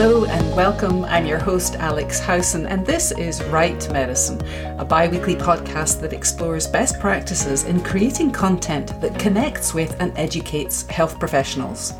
Hello 0.00 0.26
and 0.26 0.54
welcome. 0.54 1.04
I'm 1.06 1.26
your 1.26 1.40
host, 1.40 1.74
Alex 1.74 2.20
Howson, 2.20 2.66
and 2.66 2.86
this 2.86 3.10
is 3.10 3.42
Write 3.46 3.92
Medicine, 3.92 4.40
a 4.78 4.84
bi 4.84 5.08
weekly 5.08 5.34
podcast 5.34 6.00
that 6.00 6.12
explores 6.12 6.68
best 6.68 7.00
practices 7.00 7.64
in 7.64 7.82
creating 7.82 8.30
content 8.30 8.92
that 9.00 9.18
connects 9.18 9.74
with 9.74 10.00
and 10.00 10.16
educates 10.16 10.86
health 10.86 11.18
professionals. 11.18 11.94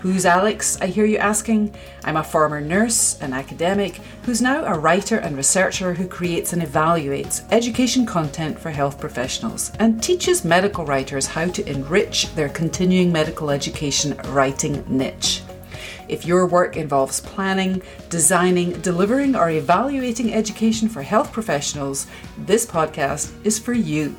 Who's 0.00 0.26
Alex? 0.26 0.78
I 0.82 0.88
hear 0.88 1.06
you 1.06 1.16
asking. 1.16 1.74
I'm 2.04 2.18
a 2.18 2.22
former 2.22 2.60
nurse, 2.60 3.18
an 3.22 3.32
academic, 3.32 4.02
who's 4.24 4.42
now 4.42 4.66
a 4.66 4.78
writer 4.78 5.16
and 5.16 5.34
researcher 5.34 5.94
who 5.94 6.06
creates 6.06 6.52
and 6.52 6.60
evaluates 6.60 7.50
education 7.50 8.04
content 8.04 8.58
for 8.58 8.70
health 8.70 9.00
professionals 9.00 9.72
and 9.78 10.02
teaches 10.02 10.44
medical 10.44 10.84
writers 10.84 11.28
how 11.28 11.46
to 11.46 11.66
enrich 11.66 12.34
their 12.34 12.50
continuing 12.50 13.10
medical 13.10 13.48
education 13.48 14.18
writing 14.24 14.84
niche. 14.86 15.40
If 16.12 16.26
your 16.26 16.46
work 16.46 16.76
involves 16.76 17.20
planning, 17.20 17.80
designing, 18.10 18.72
delivering, 18.82 19.34
or 19.34 19.48
evaluating 19.48 20.34
education 20.34 20.90
for 20.90 21.00
health 21.00 21.32
professionals, 21.32 22.06
this 22.36 22.66
podcast 22.66 23.32
is 23.44 23.58
for 23.58 23.72
you. 23.72 24.14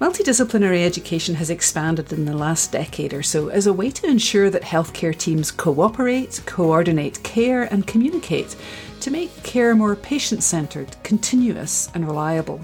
Multidisciplinary 0.00 0.84
education 0.84 1.36
has 1.36 1.48
expanded 1.48 2.12
in 2.12 2.24
the 2.24 2.36
last 2.36 2.72
decade 2.72 3.14
or 3.14 3.22
so 3.22 3.50
as 3.50 3.68
a 3.68 3.72
way 3.72 3.88
to 3.92 4.08
ensure 4.08 4.50
that 4.50 4.62
healthcare 4.62 5.16
teams 5.16 5.52
cooperate, 5.52 6.42
coordinate 6.44 7.22
care, 7.22 7.62
and 7.62 7.86
communicate 7.86 8.56
to 8.98 9.12
make 9.12 9.44
care 9.44 9.76
more 9.76 9.94
patient 9.94 10.42
centred, 10.42 10.96
continuous, 11.04 11.88
and 11.94 12.04
reliable. 12.04 12.60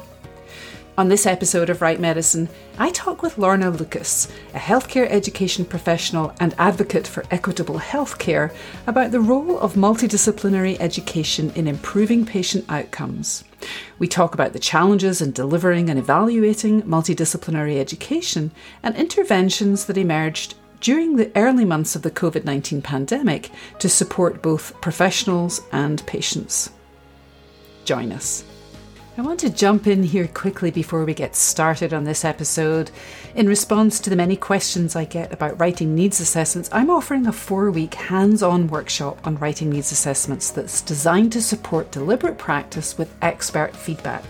On 0.99 1.09
this 1.09 1.25
episode 1.25 1.71
of 1.71 1.81
Write 1.81 2.01
Medicine, 2.01 2.51
I 2.79 2.91
talk 2.91 3.23
with 3.23 3.39
Lorna 3.39 3.71
Lucas, 3.71 4.29
a 4.53 4.59
healthcare 4.59 5.09
education 5.09 5.65
professional 5.65 6.35
and 6.39 6.55
advocate 6.59 7.07
for 7.07 7.25
equitable 7.31 7.79
healthcare, 7.79 8.55
about 8.87 9.11
the 9.11 9.21
role 9.21 9.59
of 9.59 9.73
multidisciplinary 9.73 10.77
education 10.81 11.51
in 11.55 11.67
improving 11.67 12.27
patient 12.27 12.67
outcomes. 12.69 13.43
We 13.99 14.07
talk 14.07 14.35
about 14.35 14.53
the 14.53 14.59
challenges 14.59 15.23
in 15.23 15.33
delivering 15.33 15.89
and 15.89 15.99
evaluating 15.99 16.83
multidisciplinary 16.83 17.79
education 17.79 18.51
and 18.83 18.95
interventions 18.95 19.87
that 19.87 19.97
emerged 19.97 20.57
during 20.83 21.17
the 21.17 21.33
early 21.35 21.65
months 21.65 21.97
of 21.97 22.03
the 22.03 22.11
COVID 22.11 22.45
19 22.45 22.83
pandemic 22.83 23.51
to 23.79 23.89
support 23.89 24.43
both 24.43 24.79
professionals 24.83 25.63
and 25.73 26.07
patients. 26.07 26.69
Join 27.87 28.13
us. 28.13 28.45
I 29.15 29.21
want 29.21 29.41
to 29.41 29.51
jump 29.51 29.87
in 29.87 30.05
here 30.05 30.27
quickly 30.27 30.71
before 30.71 31.05
we 31.05 31.13
get 31.13 31.37
started 31.37 31.93
on 31.93 32.05
this 32.05 32.25
episode. 32.25 32.91
In 33.35 33.47
response 33.47 34.01
to 34.01 34.09
the 34.09 34.17
many 34.17 34.37
questions 34.37 34.97
I 34.97 35.05
get 35.05 35.31
about 35.31 35.61
writing 35.61 35.95
needs 35.95 36.19
assessments, 36.19 36.71
I'm 36.73 36.89
offering 36.89 37.27
a 37.27 37.33
four 37.33 37.71
week 37.71 37.93
hands 37.93 38.43
on 38.43 38.69
workshop 38.69 39.19
on 39.27 39.37
writing 39.37 39.69
needs 39.69 39.93
assessments 39.93 40.51
that's 40.51 40.81
designed 40.81 41.31
to 41.33 41.43
support 41.43 41.91
deliberate 41.91 42.39
practice 42.39 42.97
with 42.97 43.15
expert 43.21 43.77
feedback. 43.77 44.25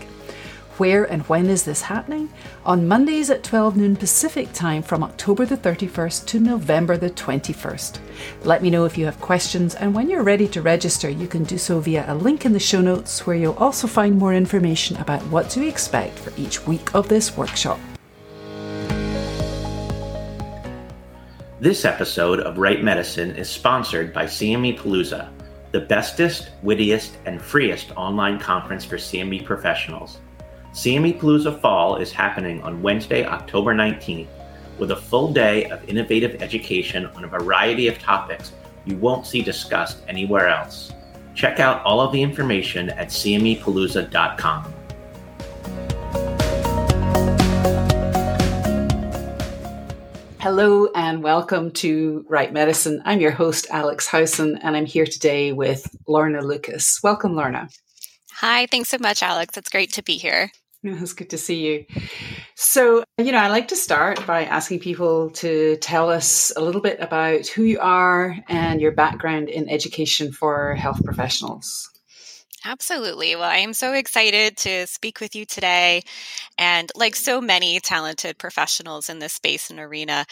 Where 0.77 1.03
and 1.03 1.21
when 1.27 1.51
is 1.51 1.65
this 1.65 1.83
happening? 1.83 2.29
On 2.65 2.87
Mondays 2.87 3.29
at 3.29 3.43
12 3.43 3.77
noon 3.77 3.95
Pacific 3.95 4.51
time 4.53 4.81
from 4.81 5.03
October 5.03 5.45
the 5.45 5.55
31st 5.55 6.25
to 6.25 6.39
November 6.39 6.97
the 6.97 7.11
21st. 7.11 7.99
Let 8.43 8.63
me 8.63 8.71
know 8.71 8.85
if 8.85 8.97
you 8.97 9.05
have 9.05 9.21
questions, 9.21 9.75
and 9.75 9.93
when 9.93 10.09
you're 10.09 10.23
ready 10.23 10.47
to 10.47 10.63
register, 10.63 11.07
you 11.07 11.27
can 11.27 11.43
do 11.43 11.59
so 11.59 11.79
via 11.79 12.11
a 12.11 12.15
link 12.15 12.43
in 12.43 12.53
the 12.53 12.59
show 12.59 12.81
notes 12.81 13.27
where 13.27 13.35
you'll 13.35 13.53
also 13.53 13.85
find 13.85 14.17
more 14.17 14.33
information 14.33 14.97
about 14.97 15.21
what 15.27 15.47
to 15.51 15.63
expect 15.63 16.17
for 16.17 16.33
each 16.37 16.65
week 16.65 16.95
of 16.95 17.07
this 17.07 17.37
workshop. 17.37 17.79
This 21.59 21.85
episode 21.85 22.39
of 22.39 22.57
Write 22.57 22.83
Medicine 22.83 23.35
is 23.35 23.47
sponsored 23.47 24.11
by 24.11 24.25
CME 24.25 24.79
Palooza, 24.79 25.29
the 25.71 25.81
bestest, 25.81 26.49
wittiest, 26.63 27.17
and 27.27 27.39
freest 27.39 27.91
online 27.95 28.39
conference 28.39 28.83
for 28.83 28.97
CME 28.97 29.45
professionals. 29.45 30.17
CME 30.73 31.19
Palooza 31.19 31.61
Fall 31.61 31.97
is 31.97 32.11
happening 32.11 32.59
on 32.63 32.81
Wednesday, 32.81 33.23
October 33.23 33.75
19th, 33.75 34.25
with 34.79 34.89
a 34.89 34.95
full 34.95 35.31
day 35.31 35.65
of 35.69 35.87
innovative 35.87 36.41
education 36.41 37.05
on 37.05 37.25
a 37.25 37.27
variety 37.27 37.87
of 37.87 37.99
topics 37.99 38.53
you 38.83 38.97
won't 38.97 39.27
see 39.27 39.43
discussed 39.43 39.99
anywhere 40.07 40.49
else. 40.49 40.91
Check 41.35 41.59
out 41.59 41.85
all 41.85 42.01
of 42.01 42.11
the 42.11 42.19
information 42.19 42.89
at 42.89 43.09
cmepalooza.com. 43.09 44.73
Hello 50.39 50.87
and 50.95 51.21
welcome 51.21 51.69
to 51.69 52.25
Write 52.27 52.51
Medicine. 52.51 52.99
I'm 53.05 53.21
your 53.21 53.29
host, 53.29 53.67
Alex 53.69 54.07
Howson, 54.07 54.57
and 54.63 54.75
I'm 54.75 54.87
here 54.87 55.05
today 55.05 55.53
with 55.53 55.95
Lorna 56.07 56.41
Lucas. 56.41 56.99
Welcome, 57.03 57.35
Lorna. 57.35 57.69
Hi, 58.31 58.65
thanks 58.65 58.89
so 58.89 58.97
much, 58.99 59.21
Alex. 59.21 59.55
It's 59.55 59.69
great 59.69 59.93
to 59.93 60.01
be 60.01 60.17
here. 60.17 60.49
It's 61.03 61.13
good 61.13 61.29
to 61.29 61.37
see 61.37 61.65
you. 61.65 61.85
So, 62.55 63.03
you 63.17 63.31
know, 63.31 63.37
I 63.37 63.47
like 63.47 63.69
to 63.69 63.75
start 63.75 64.25
by 64.27 64.43
asking 64.43 64.79
people 64.79 65.29
to 65.31 65.77
tell 65.77 66.09
us 66.09 66.51
a 66.57 66.61
little 66.61 66.81
bit 66.81 66.99
about 66.99 67.47
who 67.47 67.63
you 67.63 67.79
are 67.79 68.35
and 68.49 68.81
your 68.81 68.91
background 68.91 69.49
in 69.49 69.69
education 69.69 70.31
for 70.31 70.75
health 70.75 71.03
professionals. 71.03 71.89
Absolutely. 72.65 73.35
Well, 73.35 73.49
I 73.49 73.57
am 73.57 73.73
so 73.73 73.91
excited 73.93 74.55
to 74.57 74.87
speak 74.87 75.19
with 75.19 75.35
you 75.35 75.45
today. 75.45 76.01
And 76.57 76.89
like 76.95 77.15
so 77.15 77.41
many 77.41 77.79
talented 77.81 78.37
professionals 78.37 79.09
in 79.09 79.19
this 79.19 79.33
space 79.33 79.69
and 79.69 79.79
arena, 79.79 80.25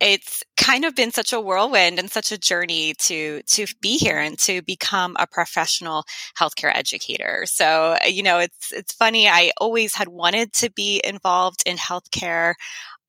it's 0.00 0.44
kind 0.56 0.84
of 0.84 0.94
been 0.94 1.10
such 1.10 1.32
a 1.32 1.40
whirlwind 1.40 1.98
and 1.98 2.10
such 2.10 2.30
a 2.30 2.38
journey 2.38 2.94
to 2.98 3.42
to 3.42 3.66
be 3.80 3.96
here 3.96 4.18
and 4.18 4.38
to 4.38 4.62
become 4.62 5.16
a 5.18 5.26
professional 5.26 6.04
healthcare 6.38 6.74
educator. 6.74 7.44
So, 7.46 7.96
uh, 8.04 8.06
you 8.06 8.22
know, 8.22 8.38
it's 8.38 8.72
it's 8.72 8.92
funny 8.92 9.28
I 9.28 9.50
always 9.58 9.94
had 9.94 10.08
wanted 10.08 10.52
to 10.54 10.70
be 10.70 11.00
involved 11.04 11.62
in 11.66 11.76
healthcare. 11.76 12.54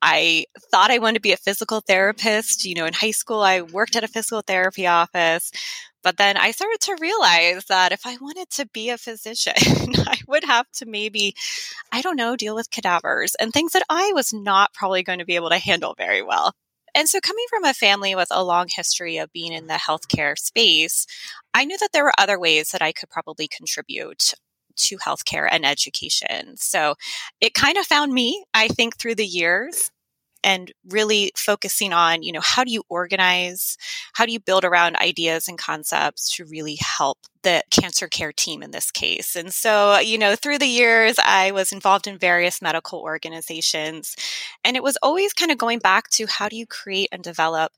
I 0.01 0.45
thought 0.71 0.91
I 0.91 0.99
wanted 0.99 1.15
to 1.15 1.21
be 1.21 1.33
a 1.33 1.37
physical 1.37 1.81
therapist. 1.81 2.65
You 2.65 2.75
know, 2.75 2.85
in 2.85 2.93
high 2.93 3.11
school 3.11 3.41
I 3.41 3.61
worked 3.61 3.95
at 3.95 4.03
a 4.03 4.07
physical 4.07 4.41
therapy 4.45 4.87
office. 4.87 5.51
But 6.01 6.17
then 6.17 6.37
I 6.37 6.51
started 6.51 6.79
to 6.81 6.97
realize 7.01 7.65
that 7.65 7.91
if 7.91 8.05
I 8.05 8.17
wanted 8.21 8.49
to 8.51 8.65
be 8.67 8.89
a 8.89 8.97
physician, 8.97 9.53
I 9.57 10.17
would 10.29 10.45
have 10.45 10.65
to 10.75 10.85
maybe, 10.85 11.35
I 11.91 12.01
don't 12.01 12.15
know, 12.15 12.37
deal 12.37 12.55
with 12.55 12.71
cadavers 12.71 13.35
and 13.35 13.51
things 13.51 13.73
that 13.73 13.83
I 13.89 14.13
was 14.13 14.31
not 14.33 14.73
probably 14.73 15.03
going 15.03 15.19
to 15.19 15.25
be 15.25 15.35
able 15.35 15.49
to 15.49 15.57
handle 15.57 15.95
very 15.97 16.21
well. 16.21 16.53
And 16.99 17.07
so, 17.07 17.21
coming 17.21 17.45
from 17.49 17.63
a 17.63 17.73
family 17.73 18.13
with 18.13 18.27
a 18.29 18.43
long 18.43 18.67
history 18.69 19.15
of 19.19 19.31
being 19.31 19.53
in 19.53 19.67
the 19.67 19.75
healthcare 19.75 20.37
space, 20.37 21.05
I 21.53 21.63
knew 21.63 21.77
that 21.77 21.91
there 21.93 22.03
were 22.03 22.11
other 22.17 22.37
ways 22.37 22.71
that 22.71 22.81
I 22.81 22.91
could 22.91 23.09
probably 23.09 23.47
contribute 23.47 24.33
to 24.75 24.97
healthcare 24.97 25.47
and 25.49 25.65
education. 25.65 26.57
So, 26.57 26.95
it 27.39 27.53
kind 27.53 27.77
of 27.77 27.85
found 27.85 28.13
me, 28.13 28.43
I 28.53 28.67
think, 28.67 28.97
through 28.97 29.15
the 29.15 29.25
years 29.25 29.91
and 30.43 30.71
really 30.87 31.31
focusing 31.35 31.93
on, 31.93 32.23
you 32.23 32.31
know, 32.31 32.41
how 32.41 32.63
do 32.63 32.71
you 32.71 32.83
organize? 32.89 33.77
How 34.13 34.25
do 34.25 34.31
you 34.31 34.39
build 34.39 34.63
around 34.63 34.95
ideas 34.97 35.47
and 35.47 35.57
concepts 35.57 36.35
to 36.35 36.45
really 36.45 36.77
help 36.79 37.17
the 37.43 37.63
cancer 37.71 38.07
care 38.07 38.31
team 38.31 38.63
in 38.63 38.71
this 38.71 38.91
case? 38.91 39.35
And 39.35 39.53
so, 39.53 39.99
you 39.99 40.17
know, 40.17 40.35
through 40.35 40.59
the 40.59 40.65
years, 40.65 41.17
I 41.23 41.51
was 41.51 41.71
involved 41.71 42.07
in 42.07 42.17
various 42.17 42.61
medical 42.61 42.99
organizations, 42.99 44.15
and 44.63 44.75
it 44.75 44.83
was 44.83 44.97
always 45.01 45.33
kind 45.33 45.51
of 45.51 45.57
going 45.57 45.79
back 45.79 46.09
to 46.11 46.25
how 46.27 46.49
do 46.49 46.55
you 46.55 46.65
create 46.67 47.09
and 47.11 47.23
develop 47.23 47.71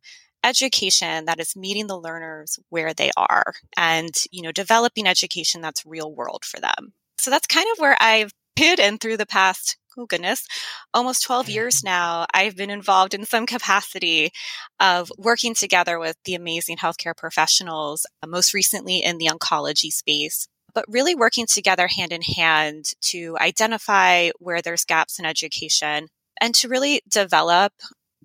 education 0.43 1.25
that 1.25 1.39
is 1.39 1.55
meeting 1.55 1.87
the 1.87 1.99
learners 1.99 2.59
where 2.69 2.93
they 2.93 3.11
are 3.15 3.53
and, 3.77 4.23
you 4.31 4.41
know, 4.41 4.51
developing 4.51 5.07
education 5.07 5.61
that's 5.61 5.85
real 5.85 6.13
world 6.13 6.43
for 6.43 6.59
them. 6.59 6.93
So 7.19 7.29
that's 7.29 7.45
kind 7.45 7.67
of 7.71 7.79
where 7.79 7.95
I've 7.99 8.31
been 8.55 8.79
and 8.79 8.99
through 8.99 9.17
the 9.17 9.25
past 9.25 9.77
oh 9.97 10.05
goodness, 10.05 10.47
almost 10.93 11.23
12 11.23 11.49
years 11.49 11.83
now, 11.83 12.25
I've 12.33 12.55
been 12.55 12.69
involved 12.69 13.13
in 13.13 13.25
some 13.25 13.45
capacity 13.45 14.31
of 14.79 15.11
working 15.17 15.53
together 15.53 15.99
with 15.99 16.17
the 16.25 16.35
amazing 16.35 16.77
healthcare 16.77 17.15
professionals, 17.15 18.05
uh, 18.23 18.27
most 18.27 18.53
recently 18.53 19.03
in 19.03 19.17
the 19.17 19.27
oncology 19.27 19.91
space. 19.91 20.47
But 20.73 20.85
really 20.87 21.15
working 21.15 21.47
together 21.47 21.87
hand 21.87 22.13
in 22.13 22.21
hand 22.21 22.91
to 23.01 23.37
identify 23.41 24.29
where 24.39 24.61
there's 24.61 24.85
gaps 24.85 25.19
in 25.19 25.25
education 25.25 26.07
and 26.39 26.55
to 26.55 26.69
really 26.69 27.01
develop 27.09 27.73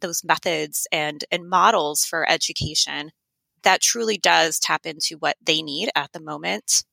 those 0.00 0.22
methods 0.22 0.86
and, 0.92 1.24
and 1.32 1.48
models 1.48 2.04
for 2.04 2.28
education 2.28 3.10
that 3.62 3.80
truly 3.80 4.16
does 4.16 4.60
tap 4.60 4.86
into 4.86 5.16
what 5.18 5.36
they 5.44 5.60
need 5.60 5.90
at 5.96 6.12
the 6.12 6.20
moment 6.20 6.84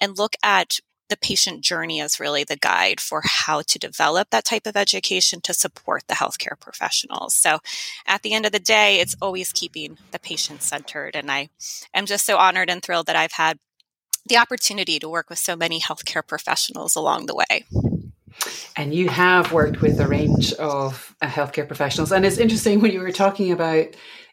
and 0.00 0.16
look 0.16 0.34
at 0.42 0.78
the 1.12 1.16
patient 1.18 1.60
journey 1.60 2.00
is 2.00 2.18
really 2.18 2.42
the 2.42 2.56
guide 2.56 2.98
for 2.98 3.20
how 3.22 3.60
to 3.60 3.78
develop 3.78 4.30
that 4.30 4.46
type 4.46 4.66
of 4.66 4.78
education 4.78 5.42
to 5.42 5.52
support 5.52 6.02
the 6.08 6.14
healthcare 6.14 6.58
professionals. 6.58 7.34
So 7.34 7.58
at 8.06 8.22
the 8.22 8.32
end 8.32 8.46
of 8.46 8.52
the 8.52 8.58
day, 8.58 8.98
it's 8.98 9.14
always 9.20 9.52
keeping 9.52 9.98
the 10.10 10.18
patient 10.18 10.62
centered. 10.62 11.14
And 11.14 11.30
I 11.30 11.50
am 11.92 12.06
just 12.06 12.24
so 12.24 12.38
honored 12.38 12.70
and 12.70 12.82
thrilled 12.82 13.08
that 13.08 13.16
I've 13.16 13.32
had 13.32 13.58
the 14.24 14.38
opportunity 14.38 14.98
to 15.00 15.08
work 15.08 15.28
with 15.28 15.38
so 15.38 15.54
many 15.54 15.80
healthcare 15.80 16.26
professionals 16.26 16.96
along 16.96 17.26
the 17.26 17.34
way. 17.34 17.66
And 18.74 18.94
you 18.94 19.10
have 19.10 19.52
worked 19.52 19.82
with 19.82 20.00
a 20.00 20.08
range 20.08 20.54
of 20.54 21.14
uh, 21.20 21.26
healthcare 21.26 21.66
professionals. 21.66 22.10
And 22.10 22.24
it's 22.24 22.38
interesting 22.38 22.80
when 22.80 22.92
you 22.92 23.00
were 23.00 23.12
talking 23.12 23.52
about 23.52 23.88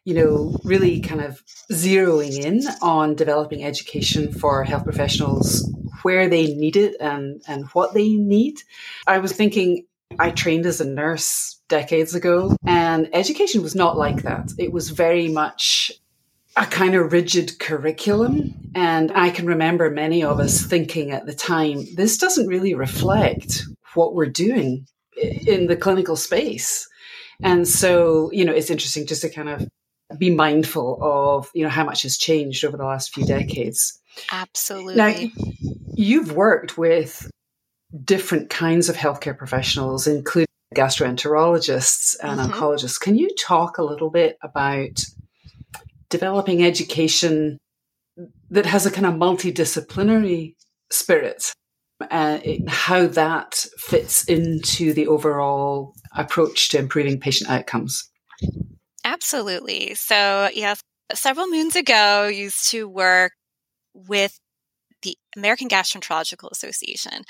you 0.06 0.14
know, 0.14 0.58
really 0.64 1.02
kind 1.02 1.22
of 1.22 1.44
zeroing 1.72 2.40
in 2.40 2.64
on 2.82 3.16
developing 3.16 3.64
education 3.64 4.32
for 4.32 4.64
health 4.64 4.86
professionals 4.86 5.70
where 6.04 6.28
they 6.28 6.54
need 6.54 6.76
it 6.76 6.96
and, 7.00 7.42
and 7.48 7.66
what 7.68 7.94
they 7.94 8.10
need. 8.16 8.62
I 9.08 9.20
was 9.20 9.32
thinking, 9.32 9.86
I 10.18 10.32
trained 10.32 10.66
as 10.66 10.82
a 10.82 10.86
nurse 10.86 11.60
decades 11.68 12.16
ago, 12.16 12.56
and 12.66 13.10
education 13.14 13.62
was 13.62 13.76
not 13.76 13.98
like 13.98 14.24
that. 14.24 14.52
It 14.58 14.72
was 14.72 14.90
very 14.90 15.28
much 15.28 15.92
a 16.56 16.66
kind 16.66 16.96
of 16.96 17.12
rigid 17.14 17.60
curriculum. 17.60 18.54
And 18.76 19.12
I 19.14 19.30
can 19.30 19.46
remember 19.46 19.90
many 19.90 20.24
of 20.24 20.40
us 20.40 20.64
thinking 20.64 21.12
at 21.12 21.26
the 21.26 21.34
time, 21.34 21.86
this 21.96 22.18
doesn't 22.18 22.48
really 22.48 22.74
reflect 22.74 23.64
what 23.94 24.14
we're 24.14 24.26
doing 24.26 24.88
in 25.16 25.68
the 25.68 25.78
clinical 25.78 26.16
space. 26.16 26.88
And 27.42 27.68
so, 27.68 28.32
you 28.34 28.44
know, 28.44 28.54
it's 28.54 28.70
interesting 28.70 29.06
just 29.06 29.22
to 29.22 29.30
kind 29.30 29.50
of 29.50 29.68
be 30.18 30.30
mindful 30.34 31.00
of, 31.02 31.50
you 31.54 31.64
know, 31.64 31.70
how 31.70 31.84
much 31.84 32.02
has 32.02 32.18
changed 32.18 32.66
over 32.66 32.76
the 32.76 32.86
last 32.86 33.14
few 33.14 33.26
decades. 33.26 33.99
Absolutely. 34.32 34.96
Now, 34.96 35.16
you've 35.94 36.34
worked 36.34 36.78
with 36.78 37.30
different 38.04 38.50
kinds 38.50 38.90
of 38.90 38.96
healthcare 38.96 39.38
professionals, 39.38 40.08
including 40.08 40.48
gastroenterologists 40.76 42.16
and 42.22 42.40
mm-hmm. 42.40 42.52
oncologists. 42.52 43.00
Can 43.00 43.16
you 43.16 43.30
talk 43.36 43.78
a 43.78 43.84
little 43.84 44.10
bit 44.10 44.38
about 44.44 45.04
developing 46.10 46.64
education 46.64 47.58
that 48.50 48.66
has 48.66 48.86
a 48.86 48.92
kind 48.92 49.06
of 49.06 49.14
multidisciplinary 49.14 50.56
spirit 50.92 51.54
uh, 52.12 52.40
how 52.68 53.08
that 53.08 53.66
fits 53.78 54.24
into 54.26 54.94
the 54.94 55.08
overall 55.08 55.94
approach 56.16 56.70
to 56.70 56.80
improving 56.80 57.20
patient 57.20 57.50
outcomes. 57.50 58.10
Absolutely. 59.04 59.96
So, 59.96 60.50
yes, 60.54 60.82
several 61.14 61.48
moons 61.48 61.76
ago, 61.76 62.28
used 62.28 62.70
to 62.72 62.88
work 62.88 63.34
with 63.94 64.40
the 65.02 65.18
American 65.36 65.70
Gastroenterological 65.70 66.52
Association. 66.52 67.24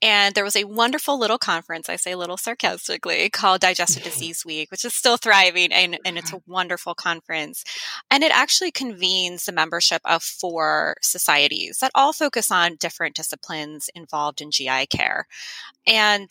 And 0.00 0.34
there 0.34 0.44
was 0.44 0.56
a 0.56 0.64
wonderful 0.64 1.18
little 1.18 1.38
conference, 1.38 1.88
I 1.88 1.96
say 1.96 2.12
a 2.12 2.18
little 2.18 2.36
sarcastically, 2.36 3.28
called 3.30 3.60
Digestive 3.60 4.02
mm-hmm. 4.02 4.10
Disease 4.10 4.44
Week, 4.44 4.70
which 4.70 4.84
is 4.84 4.94
still 4.94 5.16
thriving 5.16 5.72
and, 5.72 5.98
and 6.04 6.18
it's 6.18 6.32
a 6.32 6.36
mm-hmm. 6.36 6.52
wonderful 6.52 6.94
conference. 6.94 7.64
And 8.10 8.22
it 8.22 8.32
actually 8.32 8.70
convenes 8.70 9.44
the 9.44 9.52
membership 9.52 10.00
of 10.04 10.22
four 10.22 10.96
societies 11.02 11.78
that 11.80 11.90
all 11.94 12.12
focus 12.12 12.50
on 12.50 12.76
different 12.76 13.16
disciplines 13.16 13.90
involved 13.94 14.40
in 14.40 14.50
GI 14.50 14.86
care. 14.86 15.26
And 15.86 16.30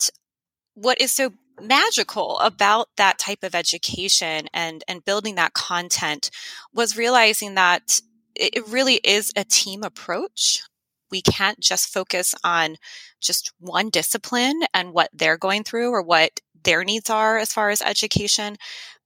what 0.74 1.00
is 1.00 1.12
so 1.12 1.32
magical 1.60 2.38
about 2.38 2.88
that 2.96 3.18
type 3.18 3.42
of 3.42 3.52
education 3.52 4.46
and 4.54 4.84
and 4.86 5.04
building 5.04 5.34
that 5.34 5.52
content 5.52 6.30
was 6.72 6.96
realizing 6.96 7.56
that 7.56 8.00
it 8.38 8.68
really 8.68 9.00
is 9.04 9.32
a 9.36 9.44
team 9.44 9.82
approach. 9.82 10.62
We 11.10 11.22
can't 11.22 11.60
just 11.60 11.92
focus 11.92 12.34
on 12.44 12.76
just 13.20 13.52
one 13.58 13.90
discipline 13.90 14.62
and 14.74 14.92
what 14.92 15.10
they're 15.12 15.38
going 15.38 15.64
through 15.64 15.90
or 15.90 16.02
what 16.02 16.40
their 16.64 16.84
needs 16.84 17.08
are 17.10 17.38
as 17.38 17.52
far 17.52 17.70
as 17.70 17.82
education 17.82 18.56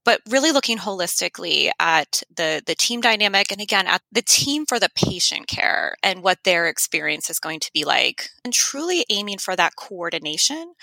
but 0.04 0.20
really 0.28 0.50
looking 0.50 0.78
holistically 0.78 1.70
at 1.78 2.22
the 2.34 2.62
the 2.66 2.74
team 2.74 3.00
dynamic 3.00 3.50
and 3.50 3.60
again 3.60 3.86
at 3.86 4.02
the 4.10 4.22
team 4.22 4.66
for 4.66 4.78
the 4.78 4.90
patient 4.94 5.46
care 5.46 5.94
and 6.02 6.22
what 6.22 6.38
their 6.44 6.66
experience 6.66 7.30
is 7.30 7.38
going 7.38 7.60
to 7.60 7.70
be 7.72 7.84
like 7.84 8.28
and 8.44 8.52
truly 8.52 9.04
aiming 9.10 9.38
for 9.38 9.54
that 9.56 9.76
coordination 9.76 10.74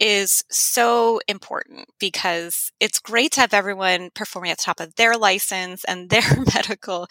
is 0.00 0.44
so 0.50 1.20
important 1.28 1.88
because 1.98 2.70
it's 2.80 3.00
great 3.00 3.32
to 3.32 3.40
have 3.40 3.54
everyone 3.54 4.10
performing 4.14 4.50
at 4.50 4.58
the 4.58 4.64
top 4.64 4.80
of 4.80 4.94
their 4.94 5.16
license 5.16 5.84
and 5.84 6.08
their 6.10 6.44
medical 6.54 7.06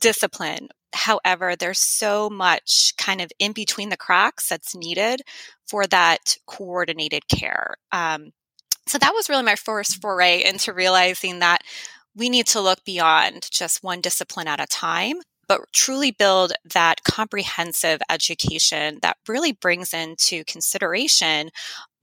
discipline. 0.00 0.68
However, 0.92 1.56
there's 1.56 1.78
so 1.78 2.30
much 2.30 2.94
kind 2.96 3.20
of 3.20 3.30
in 3.38 3.52
between 3.52 3.90
the 3.90 3.96
cracks 3.96 4.48
that's 4.48 4.74
needed 4.74 5.22
for 5.66 5.86
that 5.86 6.36
coordinated 6.46 7.28
care. 7.28 7.76
Um, 7.92 8.32
so 8.86 8.98
that 8.98 9.14
was 9.14 9.28
really 9.28 9.42
my 9.42 9.56
first 9.56 10.00
foray 10.00 10.44
into 10.44 10.72
realizing 10.72 11.40
that 11.40 11.62
we 12.14 12.30
need 12.30 12.46
to 12.48 12.60
look 12.60 12.84
beyond 12.84 13.46
just 13.50 13.82
one 13.82 14.00
discipline 14.00 14.48
at 14.48 14.60
a 14.60 14.66
time 14.66 15.16
but 15.48 15.60
truly 15.72 16.10
build 16.10 16.52
that 16.72 17.04
comprehensive 17.04 18.00
education 18.10 18.98
that 19.02 19.16
really 19.28 19.52
brings 19.52 19.94
into 19.94 20.44
consideration 20.44 21.50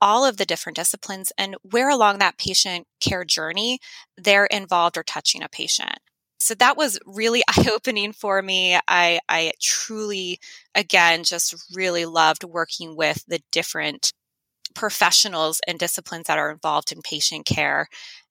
all 0.04 0.26
of 0.26 0.36
the 0.36 0.44
different 0.44 0.76
disciplines 0.76 1.32
and 1.38 1.56
where 1.62 1.88
along 1.88 2.18
that 2.18 2.36
patient 2.36 2.86
care 3.00 3.24
journey 3.24 3.78
they're 4.18 4.44
involved 4.46 4.98
or 4.98 5.02
touching 5.02 5.42
a 5.42 5.48
patient. 5.48 5.98
So 6.38 6.54
that 6.56 6.76
was 6.76 6.98
really 7.06 7.42
eye 7.48 7.70
opening 7.72 8.12
for 8.12 8.42
me. 8.42 8.78
I, 8.86 9.18
I 9.28 9.52
truly, 9.62 10.38
again, 10.74 11.24
just 11.24 11.54
really 11.74 12.04
loved 12.04 12.44
working 12.44 12.96
with 12.96 13.24
the 13.26 13.40
different 13.50 14.12
professionals 14.74 15.60
and 15.66 15.78
disciplines 15.78 16.26
that 16.26 16.38
are 16.38 16.50
involved 16.50 16.92
in 16.92 17.00
patient 17.00 17.46
care. 17.46 17.88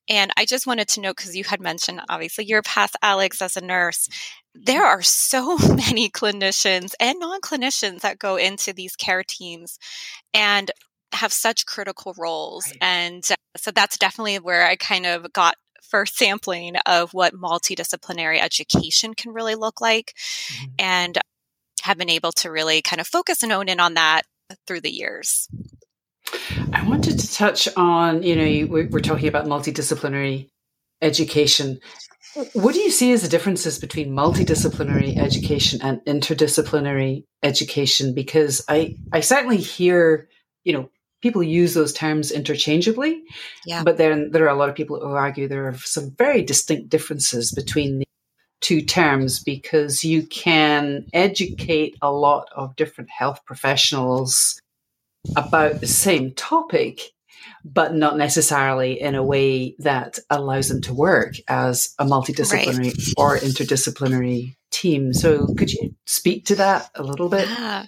And 0.07 0.31
I 0.37 0.45
just 0.45 0.67
wanted 0.67 0.89
to 0.89 1.01
note 1.01 1.15
because 1.17 1.35
you 1.35 1.45
had 1.45 1.61
mentioned, 1.61 2.01
obviously, 2.09 2.45
your 2.45 2.61
past, 2.61 2.95
Alex, 3.01 3.41
as 3.41 3.57
a 3.57 3.61
nurse. 3.61 4.07
There 4.53 4.83
are 4.83 5.01
so 5.01 5.57
many 5.69 6.09
clinicians 6.09 6.93
and 6.99 7.19
non 7.19 7.41
clinicians 7.41 8.01
that 8.01 8.19
go 8.19 8.35
into 8.35 8.73
these 8.73 8.95
care 8.95 9.23
teams. 9.23 9.79
And 10.35 10.69
have 11.13 11.31
such 11.31 11.65
critical 11.65 12.13
roles. 12.17 12.65
Right. 12.67 12.77
And 12.81 13.25
so 13.55 13.71
that's 13.71 13.97
definitely 13.97 14.39
where 14.39 14.65
I 14.65 14.75
kind 14.75 15.05
of 15.05 15.31
got 15.33 15.55
first 15.81 16.17
sampling 16.17 16.75
of 16.85 17.13
what 17.13 17.33
multidisciplinary 17.33 18.41
education 18.41 19.13
can 19.13 19.31
really 19.31 19.55
look 19.55 19.79
like 19.79 20.13
mm-hmm. 20.15 20.71
and 20.79 21.17
have 21.83 21.97
been 21.97 22.09
able 22.09 22.31
to 22.31 22.49
really 22.49 22.81
kind 22.81 22.99
of 22.99 23.07
focus 23.07 23.43
and 23.43 23.51
hone 23.51 23.69
in 23.69 23.79
on 23.79 23.93
that 23.93 24.23
through 24.65 24.81
the 24.81 24.91
years. 24.91 25.47
I 26.71 26.87
wanted 26.87 27.19
to 27.19 27.33
touch 27.33 27.67
on, 27.75 28.23
you 28.23 28.35
know, 28.35 28.67
we're 28.67 28.99
talking 29.01 29.27
about 29.27 29.45
multidisciplinary 29.45 30.49
education. 31.01 31.79
What 32.53 32.73
do 32.73 32.79
you 32.79 32.89
see 32.89 33.11
as 33.11 33.21
the 33.21 33.27
differences 33.27 33.77
between 33.77 34.11
multidisciplinary 34.11 35.17
education 35.17 35.81
and 35.83 35.99
interdisciplinary 36.05 37.25
education? 37.43 38.15
Because 38.15 38.63
I, 38.67 38.95
I 39.11 39.19
certainly 39.19 39.57
hear, 39.57 40.29
you 40.63 40.73
know, 40.73 40.89
people 41.23 41.41
use 41.41 41.73
those 41.73 41.93
terms 41.93 42.31
interchangeably. 42.31 43.23
Yeah. 43.65 43.81
But 43.81 43.97
then 43.97 44.31
there 44.31 44.43
are 44.43 44.53
a 44.53 44.57
lot 44.57 44.67
of 44.67 44.75
people 44.75 44.99
who 44.99 45.13
argue 45.13 45.47
there 45.47 45.69
are 45.69 45.77
some 45.77 46.11
very 46.17 46.43
distinct 46.43 46.89
differences 46.89 47.53
between 47.53 47.99
the 47.99 48.05
two 48.59 48.81
terms 48.81 49.41
because 49.41 50.03
you 50.03 50.27
can 50.27 51.05
educate 51.13 51.95
a 52.01 52.11
lot 52.11 52.49
of 52.55 52.75
different 52.75 53.09
health 53.09 53.39
professionals 53.45 54.59
about 55.37 55.79
the 55.79 55.87
same 55.87 56.33
topic, 56.33 57.12
but 57.65 57.93
not 57.93 58.17
necessarily 58.17 58.99
in 58.99 59.15
a 59.15 59.23
way 59.23 59.75
that 59.79 60.19
allows 60.29 60.69
them 60.69 60.81
to 60.81 60.93
work 60.93 61.35
as 61.47 61.93
a 61.99 62.05
multidisciplinary 62.05 62.93
right. 62.93 63.13
or 63.17 63.37
interdisciplinary 63.37 64.55
team. 64.71 65.13
So 65.13 65.47
could 65.57 65.71
you 65.71 65.95
speak 66.05 66.45
to 66.45 66.55
that 66.55 66.89
a 66.95 67.03
little 67.03 67.29
bit? 67.29 67.47
Yeah, 67.47 67.85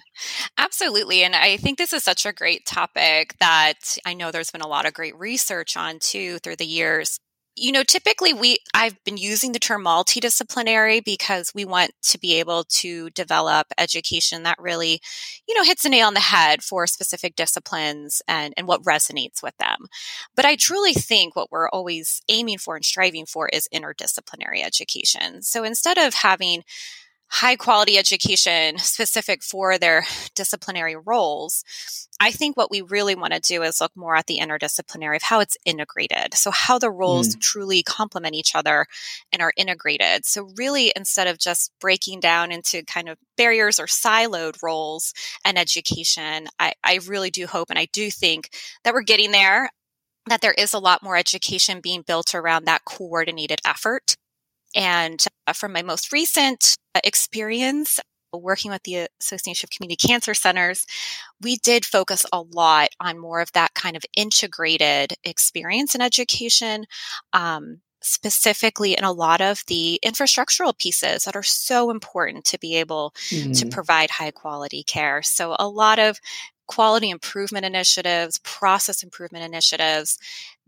absolutely. 0.56 1.24
And 1.24 1.34
I 1.34 1.56
think 1.56 1.78
this 1.78 1.92
is 1.92 2.04
such 2.04 2.24
a 2.24 2.32
great 2.32 2.64
topic 2.64 3.36
that 3.40 3.98
I 4.06 4.14
know 4.14 4.30
there's 4.30 4.52
been 4.52 4.60
a 4.60 4.68
lot 4.68 4.86
of 4.86 4.94
great 4.94 5.16
research 5.18 5.76
on 5.76 5.98
too 5.98 6.38
through 6.38 6.56
the 6.56 6.66
years 6.66 7.18
you 7.56 7.72
know 7.72 7.82
typically 7.82 8.32
we 8.32 8.58
i've 8.74 9.02
been 9.04 9.16
using 9.16 9.52
the 9.52 9.58
term 9.58 9.84
multidisciplinary 9.84 11.02
because 11.02 11.52
we 11.54 11.64
want 11.64 11.90
to 12.02 12.18
be 12.18 12.34
able 12.34 12.64
to 12.64 13.10
develop 13.10 13.66
education 13.78 14.42
that 14.42 14.58
really 14.60 15.00
you 15.48 15.54
know 15.54 15.62
hits 15.64 15.84
a 15.84 15.88
nail 15.88 16.06
on 16.06 16.14
the 16.14 16.20
head 16.20 16.62
for 16.62 16.86
specific 16.86 17.34
disciplines 17.34 18.20
and 18.28 18.52
and 18.56 18.66
what 18.66 18.82
resonates 18.82 19.42
with 19.42 19.56
them. 19.58 19.86
But 20.34 20.44
i 20.44 20.54
truly 20.56 20.92
think 20.92 21.34
what 21.34 21.50
we're 21.50 21.68
always 21.70 22.22
aiming 22.28 22.58
for 22.58 22.76
and 22.76 22.84
striving 22.84 23.26
for 23.26 23.48
is 23.48 23.68
interdisciplinary 23.74 24.62
education. 24.62 25.42
So 25.42 25.64
instead 25.64 25.98
of 25.98 26.14
having 26.14 26.62
high 27.28 27.56
quality 27.56 27.98
education 27.98 28.78
specific 28.78 29.42
for 29.42 29.78
their 29.78 30.04
disciplinary 30.34 30.96
roles. 30.96 31.64
I 32.18 32.30
think 32.30 32.56
what 32.56 32.70
we 32.70 32.80
really 32.80 33.14
want 33.14 33.34
to 33.34 33.40
do 33.40 33.62
is 33.62 33.80
look 33.80 33.92
more 33.94 34.16
at 34.16 34.26
the 34.26 34.38
interdisciplinary 34.38 35.16
of 35.16 35.22
how 35.22 35.40
it's 35.40 35.58
integrated. 35.66 36.34
So, 36.34 36.50
how 36.50 36.78
the 36.78 36.90
roles 36.90 37.36
mm. 37.36 37.40
truly 37.40 37.82
complement 37.82 38.34
each 38.34 38.54
other 38.54 38.86
and 39.32 39.42
are 39.42 39.52
integrated. 39.56 40.24
So, 40.24 40.48
really, 40.56 40.92
instead 40.96 41.26
of 41.26 41.38
just 41.38 41.72
breaking 41.78 42.20
down 42.20 42.52
into 42.52 42.82
kind 42.84 43.08
of 43.08 43.18
barriers 43.36 43.78
or 43.78 43.86
siloed 43.86 44.62
roles 44.62 45.12
and 45.44 45.58
education, 45.58 46.48
I, 46.58 46.72
I 46.82 47.00
really 47.06 47.30
do 47.30 47.46
hope 47.46 47.68
and 47.68 47.78
I 47.78 47.88
do 47.92 48.10
think 48.10 48.50
that 48.84 48.94
we're 48.94 49.02
getting 49.02 49.32
there. 49.32 49.70
That 50.28 50.40
there 50.40 50.54
is 50.54 50.74
a 50.74 50.80
lot 50.80 51.04
more 51.04 51.16
education 51.16 51.80
being 51.80 52.02
built 52.02 52.34
around 52.34 52.64
that 52.64 52.84
coordinated 52.84 53.60
effort 53.64 54.16
and 54.76 55.24
uh, 55.46 55.52
from 55.52 55.72
my 55.72 55.82
most 55.82 56.12
recent 56.12 56.76
uh, 56.94 57.00
experience 57.02 57.98
working 58.32 58.70
with 58.70 58.82
the 58.82 59.08
Association 59.20 59.66
of 59.66 59.70
Community 59.70 59.96
Cancer 59.96 60.34
Centers, 60.34 60.86
we 61.40 61.56
did 61.56 61.84
focus 61.84 62.26
a 62.32 62.42
lot 62.42 62.90
on 63.00 63.18
more 63.18 63.40
of 63.40 63.50
that 63.52 63.74
kind 63.74 63.96
of 63.96 64.04
integrated 64.16 65.14
experience 65.24 65.94
in 65.94 66.00
education. 66.00 66.84
Um, 67.32 67.80
specifically 68.02 68.96
in 68.96 69.02
a 69.02 69.10
lot 69.10 69.40
of 69.40 69.64
the 69.66 69.98
infrastructural 70.04 70.78
pieces 70.78 71.24
that 71.24 71.34
are 71.34 71.42
so 71.42 71.90
important 71.90 72.44
to 72.44 72.58
be 72.58 72.76
able 72.76 73.12
mm. 73.30 73.58
to 73.58 73.66
provide 73.66 74.10
high 74.10 74.30
quality 74.30 74.84
care. 74.84 75.22
So 75.22 75.56
a 75.58 75.66
lot 75.66 75.98
of 75.98 76.20
quality 76.66 77.10
improvement 77.10 77.64
initiatives, 77.64 78.38
process 78.40 79.02
improvement 79.02 79.44
initiatives, 79.44 80.18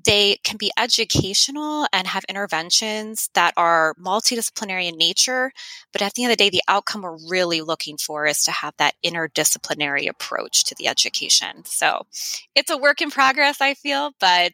they 0.04 0.38
can 0.44 0.56
be 0.56 0.70
educational 0.78 1.86
and 1.92 2.06
have 2.06 2.24
interventions 2.28 3.30
that 3.34 3.52
are 3.56 3.94
multidisciplinary 3.94 4.88
in 4.88 4.96
nature. 4.96 5.52
But 5.92 6.02
at 6.02 6.14
the 6.14 6.24
end 6.24 6.32
of 6.32 6.38
the 6.38 6.44
day, 6.44 6.50
the 6.50 6.62
outcome 6.68 7.02
we're 7.02 7.18
really 7.28 7.62
looking 7.62 7.96
for 7.96 8.26
is 8.26 8.42
to 8.44 8.52
have 8.52 8.74
that 8.78 8.94
interdisciplinary 9.04 10.08
approach 10.08 10.64
to 10.64 10.74
the 10.76 10.86
education. 10.86 11.64
So 11.64 12.06
it's 12.54 12.70
a 12.70 12.78
work 12.78 13.00
in 13.02 13.10
progress, 13.10 13.60
I 13.60 13.74
feel, 13.74 14.12
but 14.20 14.52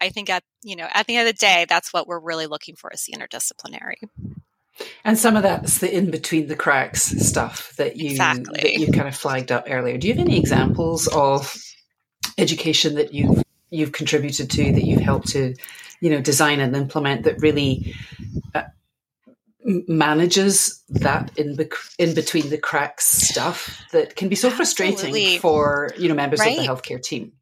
I 0.00 0.10
think 0.10 0.30
at, 0.30 0.42
you 0.62 0.76
know, 0.76 0.88
at 0.92 1.06
the 1.06 1.16
end 1.16 1.28
of 1.28 1.34
the 1.34 1.38
day, 1.38 1.66
that's 1.68 1.92
what 1.92 2.06
we're 2.06 2.20
really 2.20 2.46
looking 2.46 2.76
for 2.76 2.90
is 2.92 3.04
the 3.04 3.14
interdisciplinary. 3.14 3.96
And 5.04 5.18
some 5.18 5.36
of 5.36 5.42
that's 5.42 5.78
the 5.78 5.94
in 5.94 6.10
between 6.10 6.48
the 6.48 6.56
cracks 6.56 7.02
stuff 7.02 7.74
that 7.76 7.96
you 7.96 8.10
exactly. 8.10 8.60
that 8.60 8.74
you 8.74 8.92
kind 8.92 9.08
of 9.08 9.14
flagged 9.14 9.52
up 9.52 9.66
earlier. 9.68 9.98
Do 9.98 10.08
you 10.08 10.14
have 10.14 10.24
any 10.24 10.38
examples 10.38 11.08
of 11.08 11.54
education 12.38 12.94
that 12.94 13.12
you've 13.12 13.42
you've 13.70 13.92
contributed 13.92 14.50
to 14.50 14.72
that 14.72 14.84
you've 14.84 15.00
helped 15.00 15.28
to, 15.28 15.54
you 16.00 16.10
know, 16.10 16.20
design 16.20 16.60
and 16.60 16.74
implement 16.76 17.24
that 17.24 17.40
really 17.40 17.94
uh, 18.54 18.62
manages 19.64 20.82
that 20.88 21.36
in 21.38 21.56
be- 21.56 21.68
in 21.98 22.14
between 22.14 22.50
the 22.50 22.58
cracks 22.58 23.06
stuff 23.06 23.82
that 23.92 24.16
can 24.16 24.28
be 24.28 24.36
so 24.36 24.50
frustrating 24.50 24.94
Absolutely. 24.94 25.38
for 25.38 25.92
you 25.98 26.08
know 26.08 26.14
members 26.14 26.40
right. 26.40 26.58
of 26.58 26.64
the 26.64 26.68
healthcare 26.68 27.02
team? 27.02 27.32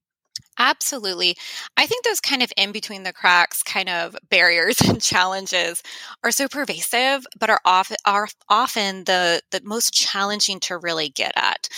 Absolutely. 0.60 1.38
I 1.78 1.86
think 1.86 2.04
those 2.04 2.20
kind 2.20 2.42
of 2.42 2.52
in 2.54 2.70
between 2.70 3.02
the 3.02 3.14
cracks 3.14 3.62
kind 3.62 3.88
of 3.88 4.14
barriers 4.28 4.78
and 4.86 5.00
challenges 5.00 5.82
are 6.22 6.30
so 6.30 6.48
pervasive, 6.48 7.26
but 7.38 7.48
are 7.48 7.62
often 7.64 7.96
are 8.04 8.28
often 8.50 9.04
the 9.04 9.40
the 9.50 9.62
most 9.64 9.94
challenging 9.94 10.60
to 10.60 10.76
really 10.76 11.08
get 11.08 11.32
at. 11.34 11.68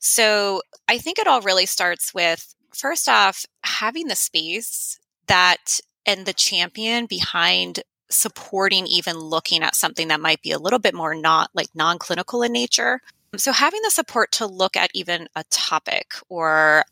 So 0.00 0.60
I 0.88 0.98
think 0.98 1.18
it 1.20 1.28
all 1.28 1.40
really 1.40 1.66
starts 1.66 2.12
with 2.12 2.52
first 2.74 3.08
off 3.08 3.46
having 3.62 4.08
the 4.08 4.16
space 4.16 4.98
that 5.28 5.78
and 6.04 6.26
the 6.26 6.32
champion 6.32 7.06
behind 7.06 7.80
supporting 8.10 8.88
even 8.88 9.16
looking 9.16 9.62
at 9.62 9.76
something 9.76 10.08
that 10.08 10.20
might 10.20 10.42
be 10.42 10.50
a 10.50 10.58
little 10.58 10.80
bit 10.80 10.94
more 10.94 11.14
not 11.14 11.48
like 11.54 11.68
non-clinical 11.74 12.42
in 12.42 12.52
nature 12.52 13.00
so 13.36 13.52
having 13.52 13.80
the 13.84 13.90
support 13.90 14.30
to 14.32 14.46
look 14.46 14.76
at 14.76 14.90
even 14.92 15.28
a 15.34 15.44
topic 15.44 16.12
or 16.28 16.84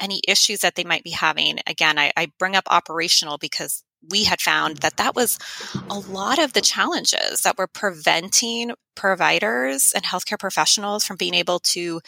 any 0.00 0.20
issues 0.26 0.60
that 0.60 0.74
they 0.74 0.84
might 0.84 1.04
be 1.04 1.10
having. 1.10 1.58
Again, 1.66 1.98
I, 1.98 2.12
I 2.16 2.32
bring 2.38 2.56
up 2.56 2.64
operational 2.68 3.38
because 3.38 3.82
we 4.10 4.24
had 4.24 4.40
found 4.40 4.78
that 4.78 4.96
that 4.96 5.16
was 5.16 5.38
a 5.90 5.98
lot 5.98 6.38
of 6.38 6.52
the 6.52 6.60
challenges 6.60 7.42
that 7.42 7.58
were 7.58 7.66
preventing 7.66 8.72
providers 8.94 9.92
and 9.94 10.04
healthcare 10.04 10.38
professionals 10.38 11.04
from 11.04 11.16
being 11.16 11.34
able 11.34 11.58
to 11.60 12.00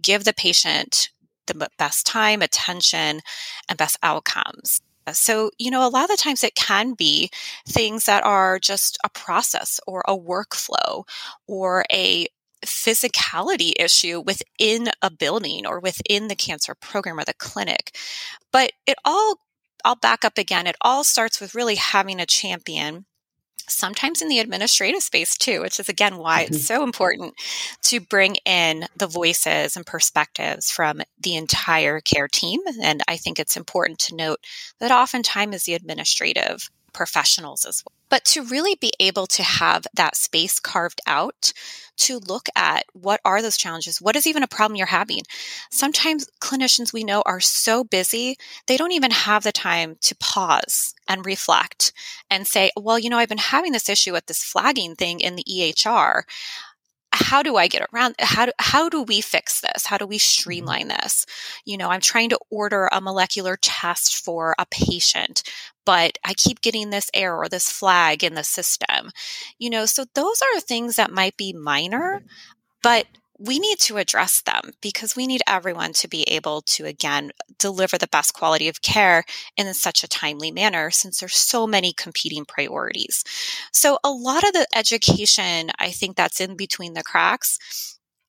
give 0.00 0.24
the 0.24 0.32
patient 0.32 1.10
the 1.46 1.68
best 1.78 2.06
time, 2.06 2.42
attention, 2.42 3.20
and 3.68 3.78
best 3.78 3.98
outcomes. 4.02 4.80
So, 5.12 5.50
you 5.58 5.70
know, 5.70 5.86
a 5.86 5.90
lot 5.90 6.04
of 6.04 6.10
the 6.10 6.22
times 6.22 6.42
it 6.42 6.54
can 6.54 6.94
be 6.94 7.30
things 7.68 8.06
that 8.06 8.24
are 8.24 8.58
just 8.58 8.96
a 9.04 9.10
process 9.10 9.78
or 9.86 10.02
a 10.08 10.16
workflow 10.16 11.04
or 11.46 11.84
a 11.92 12.26
physicality 12.66 13.72
issue 13.78 14.20
within 14.20 14.88
a 15.02 15.10
building 15.10 15.66
or 15.66 15.80
within 15.80 16.28
the 16.28 16.34
cancer 16.34 16.74
program 16.74 17.18
or 17.18 17.24
the 17.24 17.34
clinic. 17.34 17.96
But 18.52 18.72
it 18.86 18.96
all, 19.04 19.38
I'll 19.84 19.96
back 19.96 20.24
up 20.24 20.38
again, 20.38 20.66
it 20.66 20.76
all 20.80 21.04
starts 21.04 21.40
with 21.40 21.54
really 21.54 21.76
having 21.76 22.20
a 22.20 22.26
champion 22.26 23.06
sometimes 23.68 24.20
in 24.20 24.28
the 24.28 24.40
administrative 24.40 25.02
space 25.02 25.36
too, 25.36 25.60
which 25.60 25.80
is 25.80 25.88
again 25.88 26.18
why 26.18 26.44
mm-hmm. 26.44 26.54
it's 26.54 26.66
so 26.66 26.82
important 26.82 27.34
to 27.82 28.00
bring 28.00 28.36
in 28.44 28.86
the 28.96 29.06
voices 29.06 29.76
and 29.76 29.86
perspectives 29.86 30.70
from 30.70 31.00
the 31.20 31.36
entire 31.36 32.00
care 32.00 32.28
team. 32.28 32.60
And 32.82 33.02
I 33.08 33.16
think 33.16 33.38
it's 33.38 33.56
important 33.56 33.98
to 34.00 34.16
note 34.16 34.40
that 34.80 34.90
oftentimes 34.90 35.64
the 35.64 35.74
administrative 35.74 36.70
professionals 36.92 37.64
as 37.64 37.82
well. 37.84 37.94
But 38.08 38.24
to 38.26 38.44
really 38.44 38.76
be 38.76 38.92
able 39.00 39.26
to 39.28 39.42
have 39.42 39.86
that 39.94 40.16
space 40.16 40.60
carved 40.60 41.00
out 41.06 41.52
to 41.96 42.18
look 42.18 42.48
at 42.56 42.84
what 42.92 43.20
are 43.24 43.42
those 43.42 43.56
challenges? 43.56 44.00
What 44.00 44.16
is 44.16 44.26
even 44.26 44.42
a 44.42 44.48
problem 44.48 44.76
you're 44.76 44.86
having? 44.86 45.22
Sometimes 45.70 46.28
clinicians 46.40 46.92
we 46.92 47.04
know 47.04 47.22
are 47.26 47.40
so 47.40 47.84
busy, 47.84 48.36
they 48.66 48.76
don't 48.76 48.92
even 48.92 49.10
have 49.10 49.42
the 49.42 49.52
time 49.52 49.96
to 50.02 50.16
pause 50.16 50.94
and 51.08 51.26
reflect 51.26 51.92
and 52.30 52.46
say, 52.46 52.70
well, 52.76 52.98
you 52.98 53.10
know, 53.10 53.18
I've 53.18 53.28
been 53.28 53.38
having 53.38 53.72
this 53.72 53.88
issue 53.88 54.12
with 54.12 54.26
this 54.26 54.42
flagging 54.42 54.94
thing 54.96 55.20
in 55.20 55.36
the 55.36 55.44
EHR 55.44 56.22
how 57.14 57.42
do 57.42 57.56
I 57.56 57.68
get 57.68 57.86
around 57.92 58.16
how 58.18 58.46
do, 58.46 58.52
how 58.58 58.88
do 58.88 59.02
we 59.02 59.20
fix 59.20 59.60
this? 59.60 59.86
How 59.86 59.96
do 59.96 60.06
we 60.06 60.16
mm-hmm. 60.16 60.20
streamline 60.20 60.88
this? 60.88 61.26
You 61.64 61.78
know, 61.78 61.88
I'm 61.88 62.00
trying 62.00 62.30
to 62.30 62.38
order 62.50 62.88
a 62.92 63.00
molecular 63.00 63.56
test 63.56 64.16
for 64.16 64.54
a 64.58 64.66
patient, 64.66 65.42
but 65.84 66.18
I 66.24 66.34
keep 66.34 66.60
getting 66.60 66.90
this 66.90 67.10
error 67.14 67.38
or 67.38 67.48
this 67.48 67.70
flag 67.70 68.24
in 68.24 68.34
the 68.34 68.44
system. 68.44 69.10
You 69.58 69.70
know, 69.70 69.86
so 69.86 70.04
those 70.14 70.42
are 70.42 70.60
things 70.60 70.96
that 70.96 71.12
might 71.12 71.36
be 71.36 71.52
minor, 71.52 72.18
mm-hmm. 72.18 72.26
but 72.82 73.06
we 73.44 73.58
need 73.58 73.78
to 73.78 73.98
address 73.98 74.40
them 74.42 74.72
because 74.80 75.14
we 75.14 75.26
need 75.26 75.42
everyone 75.46 75.92
to 75.92 76.08
be 76.08 76.22
able 76.22 76.62
to 76.62 76.86
again 76.86 77.30
deliver 77.58 77.98
the 77.98 78.08
best 78.08 78.32
quality 78.32 78.68
of 78.68 78.82
care 78.82 79.24
in 79.56 79.72
such 79.74 80.02
a 80.02 80.08
timely 80.08 80.50
manner 80.50 80.90
since 80.90 81.20
there's 81.20 81.36
so 81.36 81.66
many 81.66 81.92
competing 81.92 82.44
priorities. 82.44 83.22
So 83.72 83.98
a 84.02 84.10
lot 84.10 84.44
of 84.44 84.52
the 84.52 84.66
education 84.74 85.70
I 85.78 85.90
think 85.90 86.16
that's 86.16 86.40
in 86.40 86.56
between 86.56 86.94
the 86.94 87.02
cracks 87.02 87.58